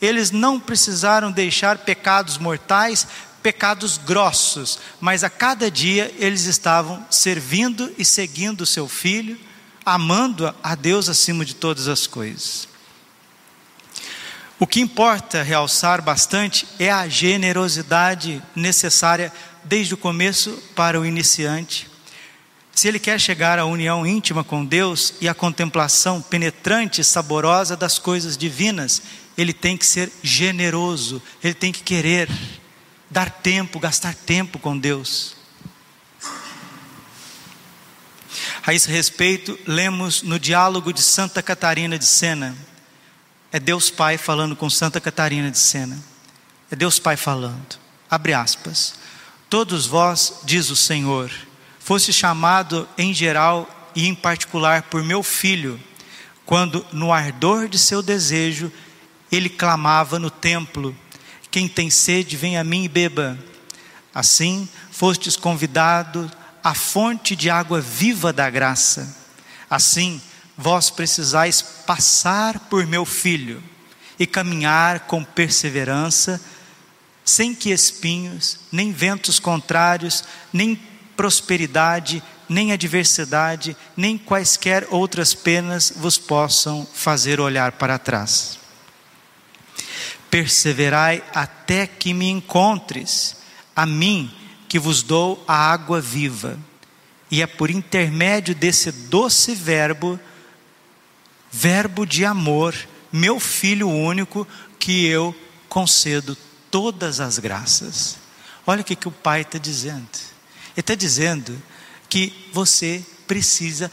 Eles 0.00 0.30
não 0.30 0.58
precisaram 0.58 1.30
deixar 1.30 1.78
pecados 1.78 2.36
mortais, 2.36 3.06
pecados 3.42 3.96
grossos, 3.98 4.78
mas 5.00 5.22
a 5.22 5.30
cada 5.30 5.70
dia 5.70 6.12
eles 6.18 6.44
estavam 6.44 7.06
servindo 7.10 7.92
e 7.96 8.04
seguindo 8.04 8.62
o 8.62 8.66
seu 8.66 8.88
filho, 8.88 9.38
amando 9.86 10.52
a 10.62 10.74
Deus 10.74 11.08
acima 11.08 11.44
de 11.44 11.54
todas 11.54 11.88
as 11.88 12.06
coisas. 12.06 12.66
O 14.58 14.66
que 14.66 14.80
importa 14.80 15.42
realçar 15.42 16.00
bastante 16.00 16.66
é 16.78 16.90
a 16.90 17.08
generosidade 17.08 18.42
necessária 18.54 19.32
desde 19.64 19.94
o 19.94 19.98
começo 19.98 20.52
para 20.74 21.00
o 21.00 21.04
iniciante. 21.04 21.93
Se 22.74 22.88
ele 22.88 22.98
quer 22.98 23.20
chegar 23.20 23.58
à 23.58 23.64
união 23.64 24.06
íntima 24.06 24.42
com 24.42 24.64
Deus 24.64 25.14
e 25.20 25.28
à 25.28 25.34
contemplação 25.34 26.20
penetrante 26.20 27.00
e 27.00 27.04
saborosa 27.04 27.76
das 27.76 27.98
coisas 27.98 28.36
divinas, 28.36 29.00
ele 29.38 29.52
tem 29.52 29.76
que 29.76 29.86
ser 29.86 30.10
generoso, 30.22 31.22
ele 31.42 31.54
tem 31.54 31.72
que 31.72 31.82
querer 31.82 32.28
dar 33.08 33.30
tempo, 33.30 33.78
gastar 33.78 34.14
tempo 34.14 34.58
com 34.58 34.76
Deus. 34.76 35.36
A 38.66 38.74
esse 38.74 38.90
respeito, 38.90 39.58
lemos 39.66 40.22
no 40.22 40.38
diálogo 40.38 40.92
de 40.92 41.02
Santa 41.02 41.42
Catarina 41.42 41.98
de 41.98 42.06
Sena. 42.06 42.56
É 43.52 43.60
Deus 43.60 43.90
Pai 43.90 44.18
falando 44.18 44.56
com 44.56 44.68
Santa 44.68 45.00
Catarina 45.00 45.50
de 45.50 45.58
Sena. 45.58 46.02
É 46.70 46.74
Deus 46.74 46.98
Pai 46.98 47.16
falando. 47.16 47.78
Abre 48.10 48.32
aspas. 48.32 48.94
Todos 49.48 49.86
vós, 49.86 50.40
diz 50.44 50.70
o 50.70 50.76
Senhor, 50.76 51.30
fosse 51.84 52.14
chamado 52.14 52.88
em 52.96 53.12
geral 53.12 53.68
e 53.94 54.08
em 54.08 54.14
particular 54.14 54.84
por 54.84 55.04
meu 55.04 55.22
filho, 55.22 55.78
quando 56.46 56.84
no 56.90 57.12
ardor 57.12 57.68
de 57.68 57.78
seu 57.78 58.02
desejo 58.02 58.72
ele 59.30 59.50
clamava 59.50 60.18
no 60.18 60.30
templo: 60.30 60.96
Quem 61.50 61.68
tem 61.68 61.90
sede, 61.90 62.38
vem 62.38 62.56
a 62.56 62.64
mim 62.64 62.84
e 62.84 62.88
beba. 62.88 63.38
Assim, 64.14 64.66
fostes 64.90 65.36
convidado 65.36 66.30
à 66.62 66.72
fonte 66.72 67.36
de 67.36 67.50
água 67.50 67.82
viva 67.82 68.32
da 68.32 68.48
graça. 68.48 69.14
Assim, 69.68 70.22
vós 70.56 70.88
precisais 70.88 71.60
passar 71.60 72.60
por 72.60 72.86
meu 72.86 73.04
filho 73.04 73.62
e 74.18 74.26
caminhar 74.26 75.00
com 75.00 75.22
perseverança, 75.22 76.40
sem 77.24 77.54
que 77.54 77.70
espinhos, 77.70 78.60
nem 78.72 78.90
ventos 78.90 79.38
contrários, 79.38 80.24
nem 80.50 80.80
prosperidade, 81.16 82.22
nem 82.48 82.72
adversidade, 82.72 83.76
nem 83.96 84.18
quaisquer 84.18 84.86
outras 84.90 85.34
penas 85.34 85.92
vos 85.96 86.18
possam 86.18 86.86
fazer 86.94 87.40
olhar 87.40 87.72
para 87.72 87.98
trás 87.98 88.64
perseverai 90.34 91.22
até 91.32 91.86
que 91.86 92.12
me 92.12 92.28
encontres, 92.28 93.36
a 93.76 93.86
mim 93.86 94.28
que 94.68 94.80
vos 94.80 95.00
dou 95.00 95.44
a 95.46 95.54
água 95.54 96.00
viva. 96.00 96.58
E 97.30 97.40
é 97.40 97.46
por 97.46 97.70
intermédio 97.70 98.52
desse 98.52 98.90
doce 98.90 99.54
verbo, 99.54 100.18
verbo 101.52 102.04
de 102.04 102.24
amor, 102.24 102.74
meu 103.12 103.38
filho 103.38 103.88
único, 103.88 104.44
que 104.76 105.06
eu 105.06 105.32
concedo 105.68 106.36
todas 106.68 107.20
as 107.20 107.38
graças. 107.38 108.16
Olha 108.66 108.80
o 108.80 108.84
que, 108.84 108.96
que 108.96 109.06
o 109.06 109.12
Pai 109.12 109.42
está 109.42 109.56
dizendo. 109.56 110.08
Ele 110.74 110.80
está 110.80 110.94
dizendo 110.94 111.60
que 112.08 112.32
você 112.52 113.04
precisa 113.26 113.90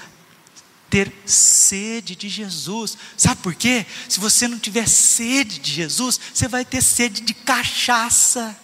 ter 0.90 1.12
sede 1.26 2.16
de 2.16 2.28
Jesus. 2.28 2.98
Sabe 3.16 3.42
por 3.42 3.56
quê? 3.56 3.86
Se 4.10 4.20
você 4.20 4.48
não 4.48 4.60
tiver 4.60 4.88
sede 4.88 5.60
de 5.60 5.72
Jesus, 5.72 6.20
você 6.34 6.48
vai 6.48 6.66
ter 6.66 6.82
sede 6.82 7.22
de 7.22 7.34
cachaça. 7.34 8.58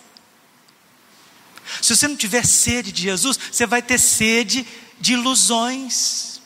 Se 1.81 1.95
você 1.95 2.07
não 2.07 2.15
tiver 2.15 2.45
sede 2.45 2.91
de 2.91 3.03
Jesus, 3.03 3.39
você 3.51 3.65
vai 3.65 3.81
ter 3.81 3.97
sede 3.97 4.67
de 4.99 5.13
ilusões. 5.13 6.41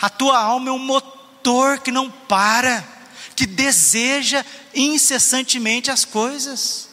A 0.00 0.08
tua 0.08 0.38
alma 0.38 0.70
é 0.70 0.72
um 0.72 0.78
motor 0.78 1.78
que 1.78 1.92
não 1.92 2.10
para, 2.10 2.86
que 3.36 3.46
deseja 3.46 4.44
incessantemente 4.74 5.90
as 5.90 6.04
coisas. 6.04 6.88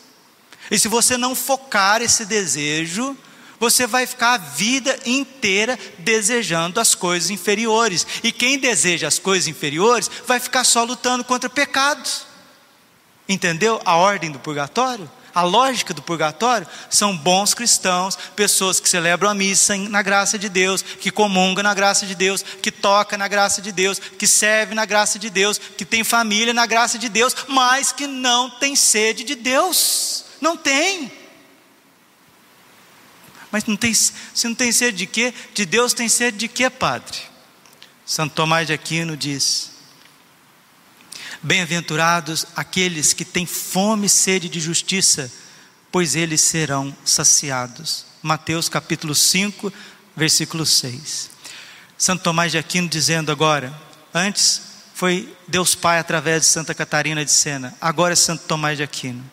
E 0.69 0.77
se 0.77 0.87
você 0.87 1.17
não 1.17 1.33
focar 1.33 2.01
esse 2.01 2.25
desejo, 2.25 3.17
você 3.59 3.87
vai 3.87 4.05
ficar 4.05 4.33
a 4.33 4.37
vida 4.37 4.97
inteira 5.05 5.77
desejando 5.99 6.79
as 6.79 6.93
coisas 6.95 7.29
inferiores. 7.29 8.05
E 8.23 8.31
quem 8.31 8.57
deseja 8.59 9.07
as 9.07 9.19
coisas 9.19 9.47
inferiores 9.47 10.09
vai 10.25 10.39
ficar 10.39 10.63
só 10.63 10.83
lutando 10.83 11.23
contra 11.23 11.49
pecados. 11.49 12.25
Entendeu 13.27 13.81
a 13.83 13.95
ordem 13.95 14.31
do 14.31 14.39
purgatório? 14.39 15.09
A 15.37 15.43
lógica 15.43 15.93
do 15.93 16.01
purgatório 16.01 16.65
são 16.89 17.15
bons 17.15 17.53
cristãos, 17.53 18.17
pessoas 18.35 18.79
que 18.79 18.89
celebram 18.89 19.29
a 19.29 19.35
missa 19.35 19.77
na 19.77 20.01
graça 20.01 20.35
de 20.35 20.49
Deus, 20.49 20.81
que 20.81 21.11
comungam 21.11 21.61
na 21.61 21.75
graça 21.75 22.07
de 22.07 22.15
Deus, 22.15 22.41
que 22.41 22.71
toca 22.71 23.15
na 23.17 23.27
graça 23.27 23.61
de 23.61 23.71
Deus, 23.71 23.99
que 23.99 24.25
serve 24.25 24.73
na 24.73 24.83
graça 24.83 25.19
de 25.19 25.29
Deus, 25.29 25.59
que 25.59 25.85
tem 25.85 26.03
família 26.03 26.55
na 26.55 26.65
graça 26.65 26.97
de 26.97 27.07
Deus, 27.07 27.35
mas 27.47 27.91
que 27.91 28.07
não 28.07 28.49
tem 28.49 28.75
sede 28.75 29.23
de 29.23 29.35
Deus. 29.35 30.25
Não 30.41 30.57
tem. 30.57 31.11
Mas 33.51 33.65
não 33.65 33.75
tem, 33.75 33.93
se 33.93 34.13
não 34.43 34.55
tem 34.55 34.71
sede 34.71 34.97
de 34.97 35.07
quê? 35.07 35.33
De 35.53 35.65
Deus 35.65 35.93
tem 35.93 36.09
sede 36.09 36.37
de 36.37 36.47
quê, 36.47 36.69
Padre? 36.69 37.17
Santo 38.05 38.33
Tomás 38.35 38.67
de 38.67 38.73
Aquino 38.73 39.15
diz: 39.15 39.71
Bem-aventurados 41.41 42.45
aqueles 42.55 43.13
que 43.13 43.25
têm 43.25 43.45
fome 43.45 44.07
e 44.07 44.09
sede 44.09 44.49
de 44.49 44.59
justiça, 44.59 45.31
pois 45.91 46.15
eles 46.15 46.41
serão 46.41 46.95
saciados. 47.05 48.05
Mateus 48.21 48.67
capítulo 48.67 49.15
5, 49.15 49.71
versículo 50.15 50.65
6. 50.65 51.29
Santo 51.97 52.23
Tomás 52.23 52.51
de 52.51 52.57
Aquino 52.57 52.87
dizendo 52.87 53.31
agora, 53.31 53.73
antes 54.13 54.61
foi 54.93 55.31
Deus 55.47 55.75
Pai 55.75 55.99
através 55.99 56.41
de 56.41 56.47
Santa 56.47 56.73
Catarina 56.73 57.23
de 57.23 57.31
Sena, 57.31 57.75
agora 57.79 58.13
é 58.13 58.15
Santo 58.15 58.43
Tomás 58.45 58.77
de 58.77 58.83
Aquino. 58.83 59.23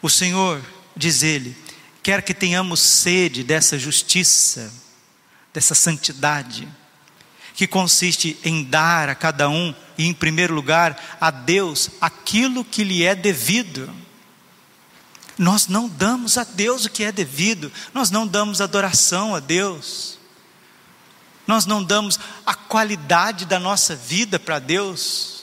O 0.00 0.10
Senhor, 0.10 0.62
diz 0.96 1.22
ele, 1.22 1.56
quer 2.04 2.20
que 2.20 2.34
tenhamos 2.34 2.80
sede 2.80 3.42
dessa 3.42 3.78
justiça, 3.78 4.70
dessa 5.54 5.74
santidade, 5.74 6.68
que 7.54 7.66
consiste 7.66 8.38
em 8.44 8.62
dar 8.62 9.08
a 9.08 9.14
cada 9.14 9.48
um, 9.48 9.74
e 9.96 10.04
em 10.06 10.12
primeiro 10.12 10.52
lugar, 10.52 11.16
a 11.18 11.30
Deus 11.30 11.88
aquilo 12.02 12.62
que 12.62 12.84
lhe 12.84 13.02
é 13.04 13.14
devido. 13.14 13.90
Nós 15.38 15.66
não 15.66 15.88
damos 15.88 16.36
a 16.36 16.44
Deus 16.44 16.84
o 16.84 16.90
que 16.90 17.04
é 17.04 17.10
devido, 17.10 17.72
nós 17.94 18.10
não 18.10 18.26
damos 18.26 18.60
adoração 18.60 19.34
a 19.34 19.40
Deus, 19.40 20.18
nós 21.46 21.64
não 21.64 21.82
damos 21.82 22.20
a 22.44 22.54
qualidade 22.54 23.46
da 23.46 23.58
nossa 23.58 23.96
vida 23.96 24.38
para 24.38 24.58
Deus. 24.58 25.33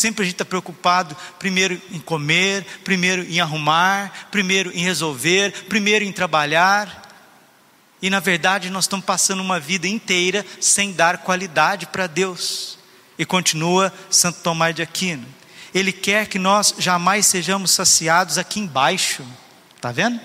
Sempre 0.00 0.22
a 0.22 0.24
gente 0.24 0.36
está 0.36 0.46
preocupado, 0.46 1.14
primeiro 1.38 1.78
em 1.92 2.00
comer, 2.00 2.64
primeiro 2.82 3.22
em 3.22 3.38
arrumar, 3.38 4.28
primeiro 4.30 4.74
em 4.74 4.82
resolver, 4.82 5.52
primeiro 5.68 6.02
em 6.02 6.10
trabalhar. 6.10 7.06
E 8.00 8.08
na 8.08 8.18
verdade 8.18 8.70
nós 8.70 8.84
estamos 8.84 9.04
passando 9.04 9.42
uma 9.42 9.60
vida 9.60 9.86
inteira 9.86 10.42
sem 10.58 10.94
dar 10.94 11.18
qualidade 11.18 11.84
para 11.84 12.06
Deus. 12.06 12.78
E 13.18 13.26
continua 13.26 13.92
Santo 14.08 14.40
Tomás 14.40 14.74
de 14.74 14.80
Aquino. 14.80 15.26
Ele 15.74 15.92
quer 15.92 16.28
que 16.28 16.38
nós 16.38 16.74
jamais 16.78 17.26
sejamos 17.26 17.70
saciados 17.70 18.38
aqui 18.38 18.58
embaixo. 18.58 19.22
Está 19.76 19.92
vendo? 19.92 20.18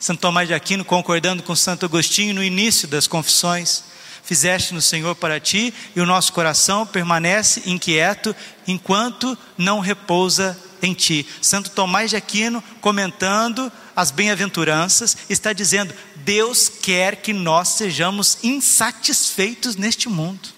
Santo 0.00 0.20
Tomás 0.20 0.48
de 0.48 0.54
Aquino 0.54 0.82
concordando 0.82 1.42
com 1.42 1.54
Santo 1.54 1.84
Agostinho 1.84 2.36
no 2.36 2.42
início 2.42 2.88
das 2.88 3.06
confissões 3.06 3.84
fizeste 4.24 4.74
no 4.74 4.82
Senhor 4.82 5.14
para 5.14 5.38
ti, 5.38 5.72
e 5.94 6.00
o 6.00 6.06
nosso 6.06 6.32
coração 6.32 6.86
permanece 6.86 7.62
inquieto 7.66 8.34
enquanto 8.66 9.36
não 9.56 9.80
repousa 9.80 10.58
em 10.82 10.94
ti. 10.94 11.26
Santo 11.40 11.70
Tomás 11.70 12.10
de 12.10 12.16
Aquino, 12.16 12.62
comentando 12.80 13.70
as 13.94 14.10
bem-aventuranças, 14.10 15.16
está 15.28 15.52
dizendo: 15.52 15.94
Deus 16.16 16.68
quer 16.68 17.16
que 17.16 17.32
nós 17.32 17.68
sejamos 17.68 18.38
insatisfeitos 18.42 19.76
neste 19.76 20.08
mundo. 20.08 20.48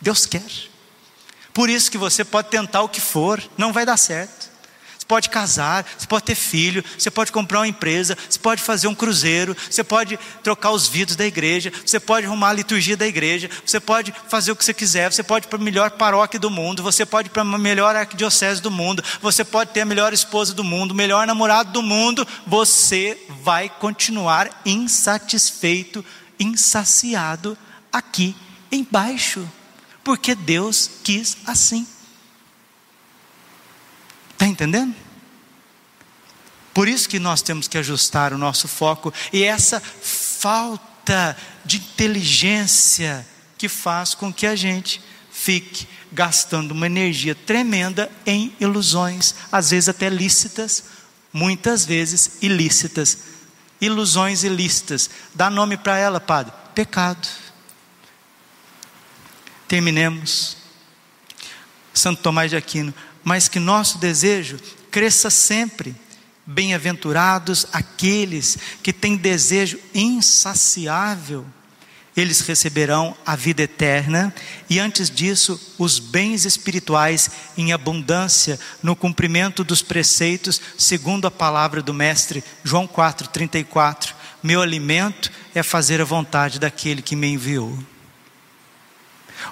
Deus 0.00 0.26
quer. 0.26 0.68
Por 1.52 1.68
isso 1.68 1.90
que 1.90 1.98
você 1.98 2.24
pode 2.24 2.50
tentar 2.50 2.82
o 2.82 2.88
que 2.88 3.00
for, 3.00 3.42
não 3.56 3.72
vai 3.72 3.84
dar 3.84 3.96
certo 3.96 4.47
pode 5.08 5.30
casar, 5.30 5.86
você 5.96 6.06
pode 6.06 6.24
ter 6.24 6.34
filho, 6.34 6.84
você 6.96 7.10
pode 7.10 7.32
comprar 7.32 7.60
uma 7.60 7.66
empresa, 7.66 8.16
você 8.28 8.38
pode 8.38 8.62
fazer 8.62 8.88
um 8.88 8.94
cruzeiro, 8.94 9.56
você 9.68 9.82
pode 9.82 10.18
trocar 10.42 10.70
os 10.70 10.86
vidros 10.86 11.16
da 11.16 11.24
igreja, 11.24 11.72
você 11.84 11.98
pode 11.98 12.26
arrumar 12.26 12.50
a 12.50 12.52
liturgia 12.52 12.94
da 12.94 13.06
igreja, 13.06 13.48
você 13.64 13.80
pode 13.80 14.14
fazer 14.28 14.52
o 14.52 14.56
que 14.56 14.62
você 14.62 14.74
quiser, 14.74 15.10
você 15.10 15.22
pode 15.22 15.46
ir 15.46 15.48
para 15.48 15.58
a 15.58 15.62
melhor 15.62 15.92
paróquia 15.92 16.38
do 16.38 16.50
mundo, 16.50 16.82
você 16.82 17.06
pode 17.06 17.28
ir 17.28 17.30
para 17.30 17.40
a 17.40 17.58
melhor 17.58 17.96
arquidiocese 17.96 18.60
do 18.60 18.70
mundo, 18.70 19.02
você 19.22 19.42
pode 19.42 19.70
ter 19.72 19.80
a 19.80 19.86
melhor 19.86 20.12
esposa 20.12 20.52
do 20.52 20.62
mundo, 20.62 20.92
o 20.92 20.94
melhor 20.94 21.26
namorado 21.26 21.72
do 21.72 21.82
mundo, 21.82 22.28
você 22.46 23.18
vai 23.40 23.70
continuar 23.70 24.60
insatisfeito, 24.66 26.04
insaciado 26.38 27.56
aqui 27.90 28.36
embaixo, 28.70 29.48
porque 30.04 30.34
Deus 30.34 30.90
quis 31.02 31.38
assim. 31.46 31.86
Está 34.38 34.46
entendendo? 34.46 34.94
Por 36.72 36.86
isso 36.86 37.08
que 37.08 37.18
nós 37.18 37.42
temos 37.42 37.66
que 37.66 37.76
ajustar 37.76 38.32
o 38.32 38.38
nosso 38.38 38.68
foco 38.68 39.12
e 39.32 39.42
essa 39.42 39.80
falta 39.80 41.36
de 41.64 41.78
inteligência 41.78 43.26
que 43.58 43.68
faz 43.68 44.14
com 44.14 44.32
que 44.32 44.46
a 44.46 44.54
gente 44.54 45.02
fique 45.32 45.88
gastando 46.12 46.70
uma 46.70 46.86
energia 46.86 47.34
tremenda 47.34 48.08
em 48.24 48.54
ilusões, 48.60 49.34
às 49.50 49.70
vezes 49.70 49.88
até 49.88 50.08
lícitas, 50.08 50.84
muitas 51.32 51.84
vezes 51.84 52.38
ilícitas. 52.40 53.18
Ilusões 53.80 54.44
ilícitas. 54.44 55.10
Dá 55.34 55.50
nome 55.50 55.76
para 55.76 55.98
ela, 55.98 56.20
padre: 56.20 56.52
pecado. 56.76 57.26
Terminemos. 59.66 60.56
Santo 61.92 62.22
Tomás 62.22 62.50
de 62.50 62.56
Aquino, 62.56 62.94
mas 63.28 63.46
que 63.46 63.60
nosso 63.60 63.98
desejo 63.98 64.58
cresça 64.90 65.28
sempre. 65.28 65.94
Bem-aventurados 66.46 67.66
aqueles 67.74 68.56
que 68.82 68.90
têm 68.90 69.18
desejo 69.18 69.78
insaciável 69.94 71.44
eles 72.16 72.40
receberão 72.40 73.16
a 73.24 73.36
vida 73.36 73.62
eterna 73.62 74.34
e, 74.68 74.80
antes 74.80 75.08
disso, 75.08 75.74
os 75.78 76.00
bens 76.00 76.44
espirituais 76.44 77.30
em 77.56 77.72
abundância 77.72 78.58
no 78.82 78.96
cumprimento 78.96 79.62
dos 79.62 79.82
preceitos, 79.82 80.60
segundo 80.76 81.28
a 81.28 81.30
palavra 81.30 81.80
do 81.80 81.94
Mestre, 81.94 82.42
João 82.64 82.88
4,34. 82.88 84.14
Meu 84.42 84.60
alimento 84.60 85.30
é 85.54 85.62
fazer 85.62 86.00
a 86.00 86.04
vontade 86.04 86.58
daquele 86.58 87.02
que 87.02 87.14
me 87.14 87.28
enviou. 87.28 87.78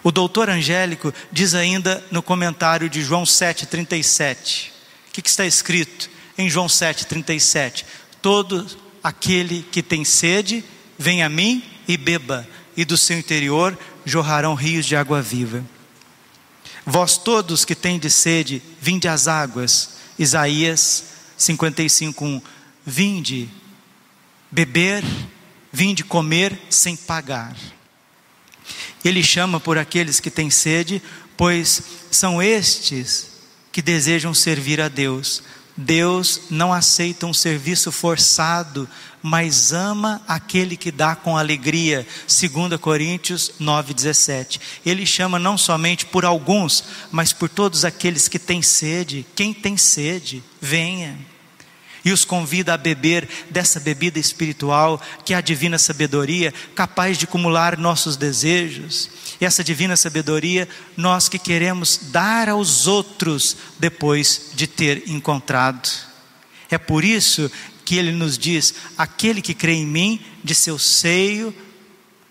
O 0.03 0.11
doutor 0.11 0.49
Angélico 0.51 1.13
diz 1.31 1.55
ainda 1.55 2.05
no 2.11 2.23
comentário 2.23 2.89
de 2.89 3.03
João 3.03 3.25
7,37. 3.25 4.69
O 5.09 5.13
que, 5.13 5.23
que 5.23 5.29
está 5.29 5.47
escrito 5.47 6.11
em 6.37 6.49
João 6.51 6.67
7,37? 6.67 7.85
Todo 8.21 8.67
aquele 9.03 9.63
que 9.71 9.83
tem 9.83 10.05
sede, 10.05 10.65
vem 10.99 11.23
a 11.23 11.29
mim 11.29 11.63
e 11.87 11.97
beba, 11.97 12.47
e 12.77 12.85
do 12.85 12.97
seu 12.97 13.19
interior 13.19 13.79
jorrarão 14.05 14.55
rios 14.55 14.85
de 14.85 14.97
água 14.97 15.23
viva. 15.23 15.65
Vós 16.85 17.17
todos 17.17 17.65
que 17.65 17.75
tendes 17.75 18.15
sede, 18.15 18.63
vinde 18.81 19.09
às 19.09 19.27
águas. 19.27 19.97
Isaías 20.19 21.05
55:1. 21.39 22.41
Vinde 22.85 23.49
beber, 24.51 25.03
vinde 25.73 26.05
comer 26.05 26.57
sem 26.71 26.97
pagar. 26.97 27.57
Ele 29.05 29.23
chama 29.23 29.61
por 29.61 29.79
aqueles 29.79 30.21
que 30.21 30.31
têm 30.31 30.51
sede, 30.51 31.03
pois 31.37 31.83
são 32.11 32.43
estes 32.43 33.29
que 33.73 33.83
desejam 33.83 34.33
servir 34.33 34.81
a 34.81 34.89
Deus. 34.89 35.43
Deus 35.77 36.43
não 36.49 36.73
aceita 36.73 37.27
um 37.27 37.35
serviço 37.35 37.93
forçado, 37.93 38.89
mas 39.23 39.73
ama 39.73 40.23
aquele 40.27 40.77
que 40.77 40.91
dá 40.91 41.15
com 41.15 41.37
alegria. 41.37 42.07
2 42.27 42.81
Coríntios 42.81 43.53
9,17. 43.61 44.59
Ele 44.87 45.05
chama 45.05 45.39
não 45.39 45.59
somente 45.59 46.07
por 46.07 46.25
alguns, 46.25 46.85
mas 47.11 47.33
por 47.33 47.49
todos 47.49 47.85
aqueles 47.85 48.29
que 48.29 48.39
têm 48.39 48.63
sede. 48.63 49.27
Quem 49.35 49.53
tem 49.53 49.77
sede, 49.77 50.43
venha. 50.61 51.19
E 52.07 52.13
os 52.13 52.25
convida 52.25 52.73
a 52.73 52.77
beber 52.77 53.29
dessa 53.51 53.81
bebida 53.81 54.17
espiritual, 54.17 55.03
que 55.25 55.35
é 55.35 55.37
a 55.37 55.41
divina 55.41 55.77
sabedoria, 55.77 56.55
capaz 56.73 57.19
de 57.19 57.25
acumular 57.25 57.77
nossos 57.77 58.17
desejos. 58.17 59.11
E 59.41 59.45
essa 59.45 59.65
divina 59.65 59.97
sabedoria, 59.97 60.69
nós 60.97 61.29
que 61.29 61.37
queremos 61.37 61.99
dar 62.13 62.49
aos 62.49 62.87
outros 62.87 63.57
depois 63.81 64.53
de 64.55 64.69
ter 64.69 65.11
encontrado. 65.11 65.91
É 66.71 66.79
por 66.79 67.05
isso 67.05 67.51
que 67.85 67.97
ele 67.97 68.13
nos 68.13 68.39
diz: 68.39 68.73
aquele 68.97 69.43
que 69.43 69.53
crê 69.53 69.73
em 69.73 69.87
mim, 69.87 70.21
de 70.45 70.55
seu 70.55 70.79
seio 70.79 71.53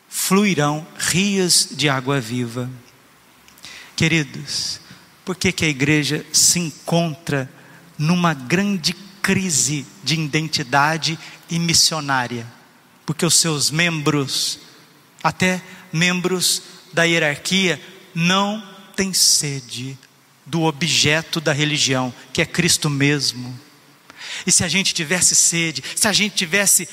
fluirão 0.07 0.87
rios 0.97 1.67
de 1.71 1.89
água 1.89 2.21
viva. 2.21 2.69
Queridos, 3.93 4.79
por 5.25 5.35
que, 5.35 5.51
que 5.51 5.65
a 5.65 5.69
igreja 5.69 6.25
se 6.31 6.59
encontra 6.59 7.51
numa 7.97 8.33
grande 8.33 8.95
crise 9.25 9.87
de 10.03 10.13
identidade 10.13 11.17
e 11.49 11.57
missionária? 11.57 12.45
Porque 13.07 13.25
os 13.25 13.33
seus 13.33 13.71
membros, 13.71 14.59
até 15.23 15.63
membros 15.91 16.61
da 16.93 17.05
hierarquia, 17.05 17.81
não 18.13 18.63
têm 18.95 19.13
sede 19.13 19.97
do 20.45 20.61
objeto 20.61 21.41
da 21.41 21.51
religião, 21.51 22.13
que 22.31 22.39
é 22.39 22.45
Cristo 22.45 22.87
mesmo. 22.87 23.59
E 24.45 24.51
se 24.51 24.63
a 24.63 24.67
gente 24.67 24.93
tivesse 24.93 25.33
sede, 25.33 25.83
se 25.95 26.07
a 26.07 26.13
gente 26.13 26.35
tivesse 26.35 26.87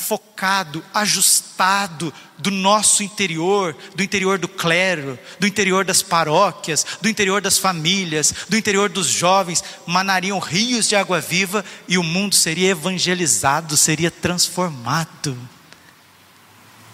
focado, 0.00 0.82
ajustado 0.94 2.12
do 2.38 2.50
nosso 2.50 3.02
interior, 3.02 3.76
do 3.94 4.02
interior 4.02 4.38
do 4.38 4.48
clero, 4.48 5.18
do 5.38 5.46
interior 5.46 5.84
das 5.84 6.02
paróquias, 6.02 6.86
do 7.00 7.08
interior 7.08 7.40
das 7.40 7.58
famílias, 7.58 8.34
do 8.48 8.56
interior 8.56 8.88
dos 8.88 9.06
jovens, 9.06 9.62
manariam 9.86 10.38
rios 10.38 10.88
de 10.88 10.96
água 10.96 11.20
viva 11.20 11.64
e 11.86 11.98
o 11.98 12.02
mundo 12.02 12.34
seria 12.34 12.70
evangelizado, 12.70 13.76
seria 13.76 14.10
transformado. 14.10 15.36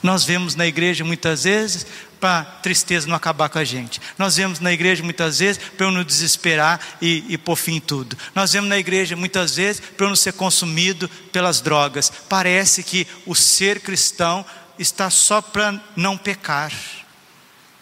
Nós 0.03 0.25
vemos 0.25 0.55
na 0.55 0.67
igreja 0.67 1.05
muitas 1.05 1.45
vezes 1.45 1.87
para 2.21 2.45
tristeza 2.45 3.07
não 3.07 3.17
acabar 3.17 3.49
com 3.49 3.59
a 3.59 3.65
gente. 3.65 4.01
Nós 4.19 4.37
vemos 4.37 4.61
na 4.61 4.73
igreja 4.73 5.03
muitas 5.03 5.39
vezes 5.39 5.61
para 5.77 5.87
eu 5.87 5.93
não 5.93 6.03
desesperar 6.03 6.81
e, 7.01 7.25
e 7.29 7.39
pôr 7.39 7.57
fim 7.57 7.77
em 7.77 7.81
tudo. 7.81 8.17
Nós 8.35 8.53
vemos 8.53 8.69
na 8.69 8.79
igreja 8.79 9.17
muitas 9.17 9.57
vezes 9.57 9.81
para 9.97 10.07
eu 10.07 10.11
não 10.11 10.17
ser 10.17 10.33
consumido 10.33 11.09
pelas 11.33 11.61
drogas. 11.61 12.11
Parece 12.29 12.83
que 12.83 13.07
o 13.27 13.35
ser 13.35 13.81
cristão 13.81 14.45
está 14.79 15.11
só 15.11 15.41
para 15.41 15.81
não 15.95 16.17
pecar. 16.17 16.73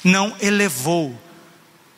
Não 0.03 0.37
elevou 0.40 1.18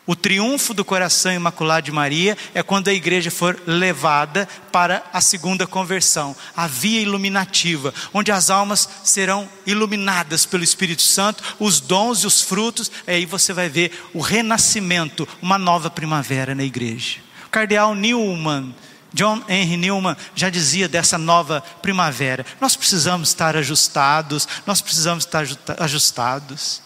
o 0.07 0.15
triunfo 0.15 0.73
do 0.73 0.85
coração 0.85 1.33
imaculado 1.33 1.85
de 1.85 1.91
Maria 1.91 2.37
é 2.53 2.63
quando 2.63 2.87
a 2.87 2.93
igreja 2.93 3.29
for 3.29 3.61
levada 3.67 4.47
para 4.71 5.03
a 5.11 5.19
segunda 5.19 5.67
conversão, 5.67 6.33
a 6.55 6.65
via 6.65 7.01
iluminativa, 7.01 7.93
onde 8.13 8.31
as 8.31 8.49
almas 8.49 8.87
serão 9.03 9.49
iluminadas 9.65 10.45
pelo 10.45 10.63
Espírito 10.63 11.01
Santo, 11.01 11.43
os 11.59 11.81
dons 11.81 12.23
e 12.23 12.27
os 12.27 12.41
frutos, 12.41 12.89
aí 13.05 13.25
você 13.25 13.51
vai 13.51 13.67
ver 13.67 13.91
o 14.13 14.21
renascimento, 14.21 15.27
uma 15.41 15.57
nova 15.57 15.89
primavera 15.89 16.55
na 16.55 16.63
igreja. 16.63 17.17
O 17.45 17.49
cardeal 17.49 17.93
Newman, 17.93 18.73
John 19.13 19.43
Henry 19.49 19.75
Newman 19.75 20.15
já 20.33 20.49
dizia 20.49 20.87
dessa 20.87 21.17
nova 21.17 21.61
primavera. 21.81 22.45
Nós 22.61 22.77
precisamos 22.77 23.29
estar 23.29 23.57
ajustados, 23.57 24.47
nós 24.65 24.79
precisamos 24.79 25.25
estar 25.25 25.43
ajustados. 25.79 26.81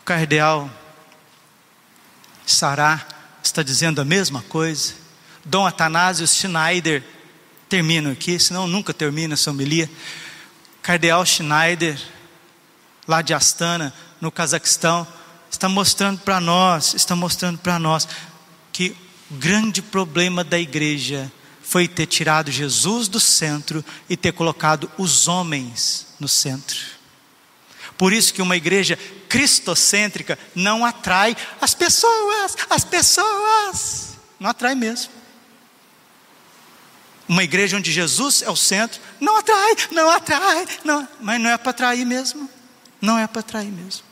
O 0.00 0.04
cardeal 0.04 0.68
Sará 2.46 3.06
está 3.42 3.62
dizendo 3.62 4.00
a 4.00 4.04
mesma 4.04 4.42
coisa. 4.42 4.94
Dom 5.44 5.66
Atanásio 5.66 6.26
Schneider, 6.26 7.02
termino 7.68 8.10
aqui, 8.10 8.38
senão 8.38 8.66
nunca 8.66 8.94
termina 8.94 9.34
essa 9.34 9.50
homilia. 9.50 9.90
Cardeal 10.82 11.26
Schneider, 11.26 12.00
lá 13.06 13.20
de 13.20 13.34
Astana, 13.34 13.92
no 14.20 14.30
Cazaquistão, 14.30 15.06
está 15.50 15.68
mostrando 15.68 16.20
para 16.20 16.40
nós, 16.40 16.94
está 16.94 17.16
mostrando 17.16 17.58
para 17.58 17.78
nós 17.78 18.08
que 18.72 18.96
o 19.30 19.34
grande 19.34 19.82
problema 19.82 20.44
da 20.44 20.58
igreja 20.58 21.30
foi 21.62 21.88
ter 21.88 22.06
tirado 22.06 22.50
Jesus 22.50 23.08
do 23.08 23.18
centro 23.18 23.84
e 24.08 24.16
ter 24.16 24.32
colocado 24.32 24.90
os 24.96 25.26
homens 25.26 26.06
no 26.20 26.28
centro. 26.28 26.95
Por 27.96 28.12
isso 28.12 28.32
que 28.32 28.42
uma 28.42 28.56
igreja 28.56 28.98
cristocêntrica 29.28 30.38
não 30.54 30.84
atrai 30.84 31.36
as 31.60 31.74
pessoas, 31.74 32.56
as 32.68 32.84
pessoas. 32.84 34.16
Não 34.38 34.50
atrai 34.50 34.74
mesmo. 34.74 35.12
Uma 37.28 37.42
igreja 37.42 37.76
onde 37.76 37.90
Jesus 37.90 38.42
é 38.42 38.50
o 38.50 38.56
centro, 38.56 39.00
não 39.20 39.36
atrai, 39.36 39.74
não 39.90 40.10
atrai, 40.10 40.66
não, 40.84 41.08
mas 41.20 41.40
não 41.40 41.50
é 41.50 41.58
para 41.58 41.70
atrair 41.70 42.04
mesmo. 42.04 42.48
Não 43.00 43.18
é 43.18 43.26
para 43.26 43.40
atrair 43.40 43.70
mesmo. 43.70 44.04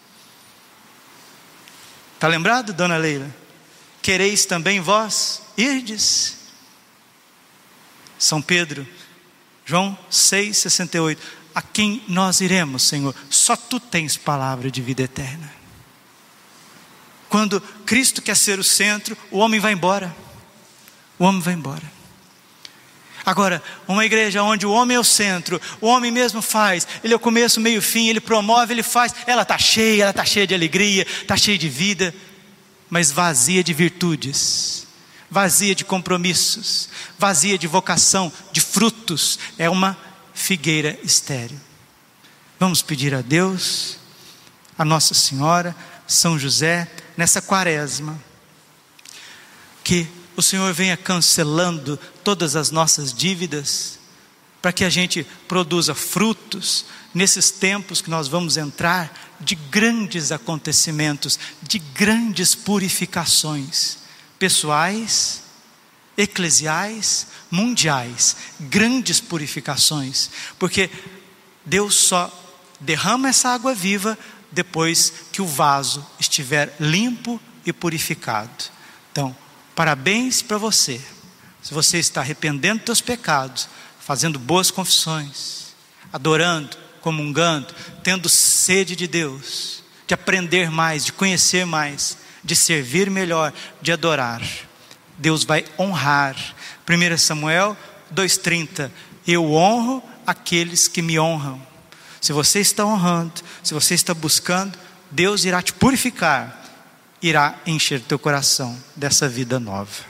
Está 2.15 2.27
lembrado, 2.27 2.73
dona 2.73 2.97
Leila? 2.97 3.31
Quereis 4.03 4.45
também 4.45 4.81
vós 4.81 5.43
irdes? 5.57 6.37
São 8.19 8.41
Pedro, 8.41 8.87
João 9.65 9.97
6,68 10.11 11.19
a 11.55 11.63
quem 11.63 12.03
nós 12.09 12.41
iremos, 12.41 12.83
Senhor? 12.83 13.15
Só 13.31 13.57
tu 13.57 13.79
tens 13.79 14.17
palavra 14.17 14.71
de 14.71 14.83
vida 14.83 15.03
eterna. 15.03 15.53
Quando 17.29 17.61
Cristo 17.87 18.21
quer 18.21 18.37
ser 18.37 18.59
o 18.59 18.65
centro, 18.65 19.17
o 19.31 19.39
homem 19.39 19.61
vai 19.61 19.73
embora. 19.73 20.15
O 21.19 21.25
homem 21.25 21.41
vai 21.41 21.55
embora. 21.55 21.95
Agora, 23.27 23.63
uma 23.89 24.05
igreja 24.05 24.43
onde 24.43 24.67
o 24.67 24.71
homem 24.71 24.97
é 24.97 25.01
o 25.01 25.05
centro, 25.05 25.61
o 25.81 25.87
homem 25.87 26.11
mesmo 26.11 26.43
faz, 26.43 26.87
ele 27.03 27.15
é 27.15 27.17
o 27.17 27.21
começo, 27.21 27.59
meio 27.59 27.81
fim, 27.81 28.09
ele 28.09 28.21
promove, 28.21 28.75
ele 28.75 28.83
faz, 28.83 29.15
ela 29.27 29.43
está 29.43 29.57
cheia, 29.57 30.03
ela 30.03 30.11
está 30.11 30.27
cheia 30.27 30.47
de 30.47 30.55
alegria, 30.55 31.07
está 31.23 31.35
cheia 31.35 31.57
de 31.57 31.69
vida, 31.69 32.15
mas 32.91 33.11
vazia 33.11 33.65
de 33.65 33.73
virtudes, 33.73 34.87
vazia 35.31 35.75
de 35.75 35.87
compromissos, 35.87 36.91
vazia 37.19 37.57
de 37.57 37.67
vocação, 37.67 38.31
de 38.53 38.61
frutos, 38.61 39.39
é 39.57 39.71
uma 39.71 39.97
figueira 40.35 40.99
estéreo. 41.03 41.61
Vamos 42.59 42.83
pedir 42.83 43.15
a 43.15 43.23
Deus, 43.23 43.97
a 44.77 44.85
Nossa 44.85 45.15
Senhora, 45.15 45.75
São 46.07 46.39
José, 46.39 46.91
nessa 47.17 47.41
quaresma, 47.41 48.21
que 49.83 50.07
o 50.37 50.43
Senhor 50.43 50.73
venha 50.75 50.97
cancelando 50.97 51.99
todas 52.25 52.57
as 52.57 52.71
nossas 52.71 53.15
dívidas, 53.15 53.99
para 54.61 54.73
que 54.73 54.85
a 54.85 54.91
gente 54.91 55.27
produza 55.47 55.95
frutos 55.95 56.87
nesses 57.13 57.51
tempos 57.51 58.01
que 58.01 58.11
nós 58.11 58.27
vamos 58.27 58.57
entrar 58.57 59.37
de 59.39 59.55
grandes 59.55 60.33
acontecimentos, 60.33 61.39
de 61.63 61.79
grandes 61.79 62.55
purificações 62.55 63.99
pessoais, 64.39 65.44
eclesiais, 66.17 67.27
mundiais, 67.51 68.37
grandes 68.61 69.21
purificações, 69.21 70.31
porque 70.59 70.91
Deus 71.65 71.95
só 71.95 72.33
derrama 72.81 73.29
essa 73.29 73.49
água 73.49 73.75
viva 73.75 74.19
depois 74.51 75.13
que 75.33 75.43
o 75.43 75.47
vaso 75.47 76.07
estiver 76.19 76.75
limpo 76.79 77.41
e 77.67 77.73
purificado. 77.73 78.65
Então, 79.11 79.35
parabéns 79.75 80.43
para 80.43 80.59
você. 80.59 81.01
Se 81.63 81.73
você 81.73 81.99
está 81.99 82.21
arrependendo 82.21 82.79
dos 82.79 82.87
seus 82.87 83.01
pecados, 83.01 83.69
fazendo 83.99 84.39
boas 84.39 84.71
confissões, 84.71 85.75
adorando, 86.13 86.77
comungando, 87.01 87.75
tendo 88.03 88.29
sede 88.29 88.95
de 88.95 89.07
Deus, 89.07 89.83
de 90.07 90.15
aprender 90.15 90.71
mais, 90.71 91.05
de 91.05 91.13
conhecer 91.13 91.65
mais, 91.65 92.19
de 92.43 92.55
servir 92.55 93.11
melhor, 93.11 93.53
de 93.81 93.91
adorar. 93.93 94.43
Deus 95.19 95.45
vai 95.45 95.65
honrar. 95.79 96.37
1 96.89 97.19
Samuel 97.19 97.77
2,30: 98.15 98.91
Eu 99.27 99.53
honro 99.53 100.03
aqueles 100.27 100.89
que 100.89 101.03
me 101.03 101.19
honram. 101.19 101.61
Se 102.21 102.33
você 102.33 102.61
está 102.61 102.85
honrando, 102.85 103.35
se 103.63 103.75
você 103.75 103.95
está 103.95 104.15
buscando, 104.15 104.79
Deus 105.11 105.45
irá 105.45 105.61
te 105.61 105.73
purificar, 105.73 106.59
irá 107.21 107.55
encher 107.67 108.01
teu 108.01 108.19
coração 108.19 108.77
dessa 108.97 109.29
vida 109.29 109.61
nova. 109.61 110.05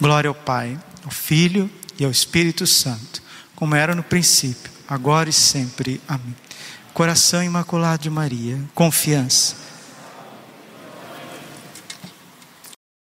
Glória 0.00 0.28
ao 0.28 0.34
Pai, 0.34 0.78
ao 1.04 1.10
Filho 1.10 1.70
e 1.98 2.04
ao 2.04 2.10
Espírito 2.10 2.66
Santo, 2.66 3.22
como 3.54 3.74
era 3.74 3.94
no 3.94 4.02
princípio, 4.02 4.70
agora 4.88 5.30
e 5.30 5.32
sempre. 5.32 6.00
Amém. 6.08 6.36
Coração 6.92 7.42
imaculado 7.42 8.02
de 8.02 8.10
Maria, 8.10 8.60
confiança 8.74 9.67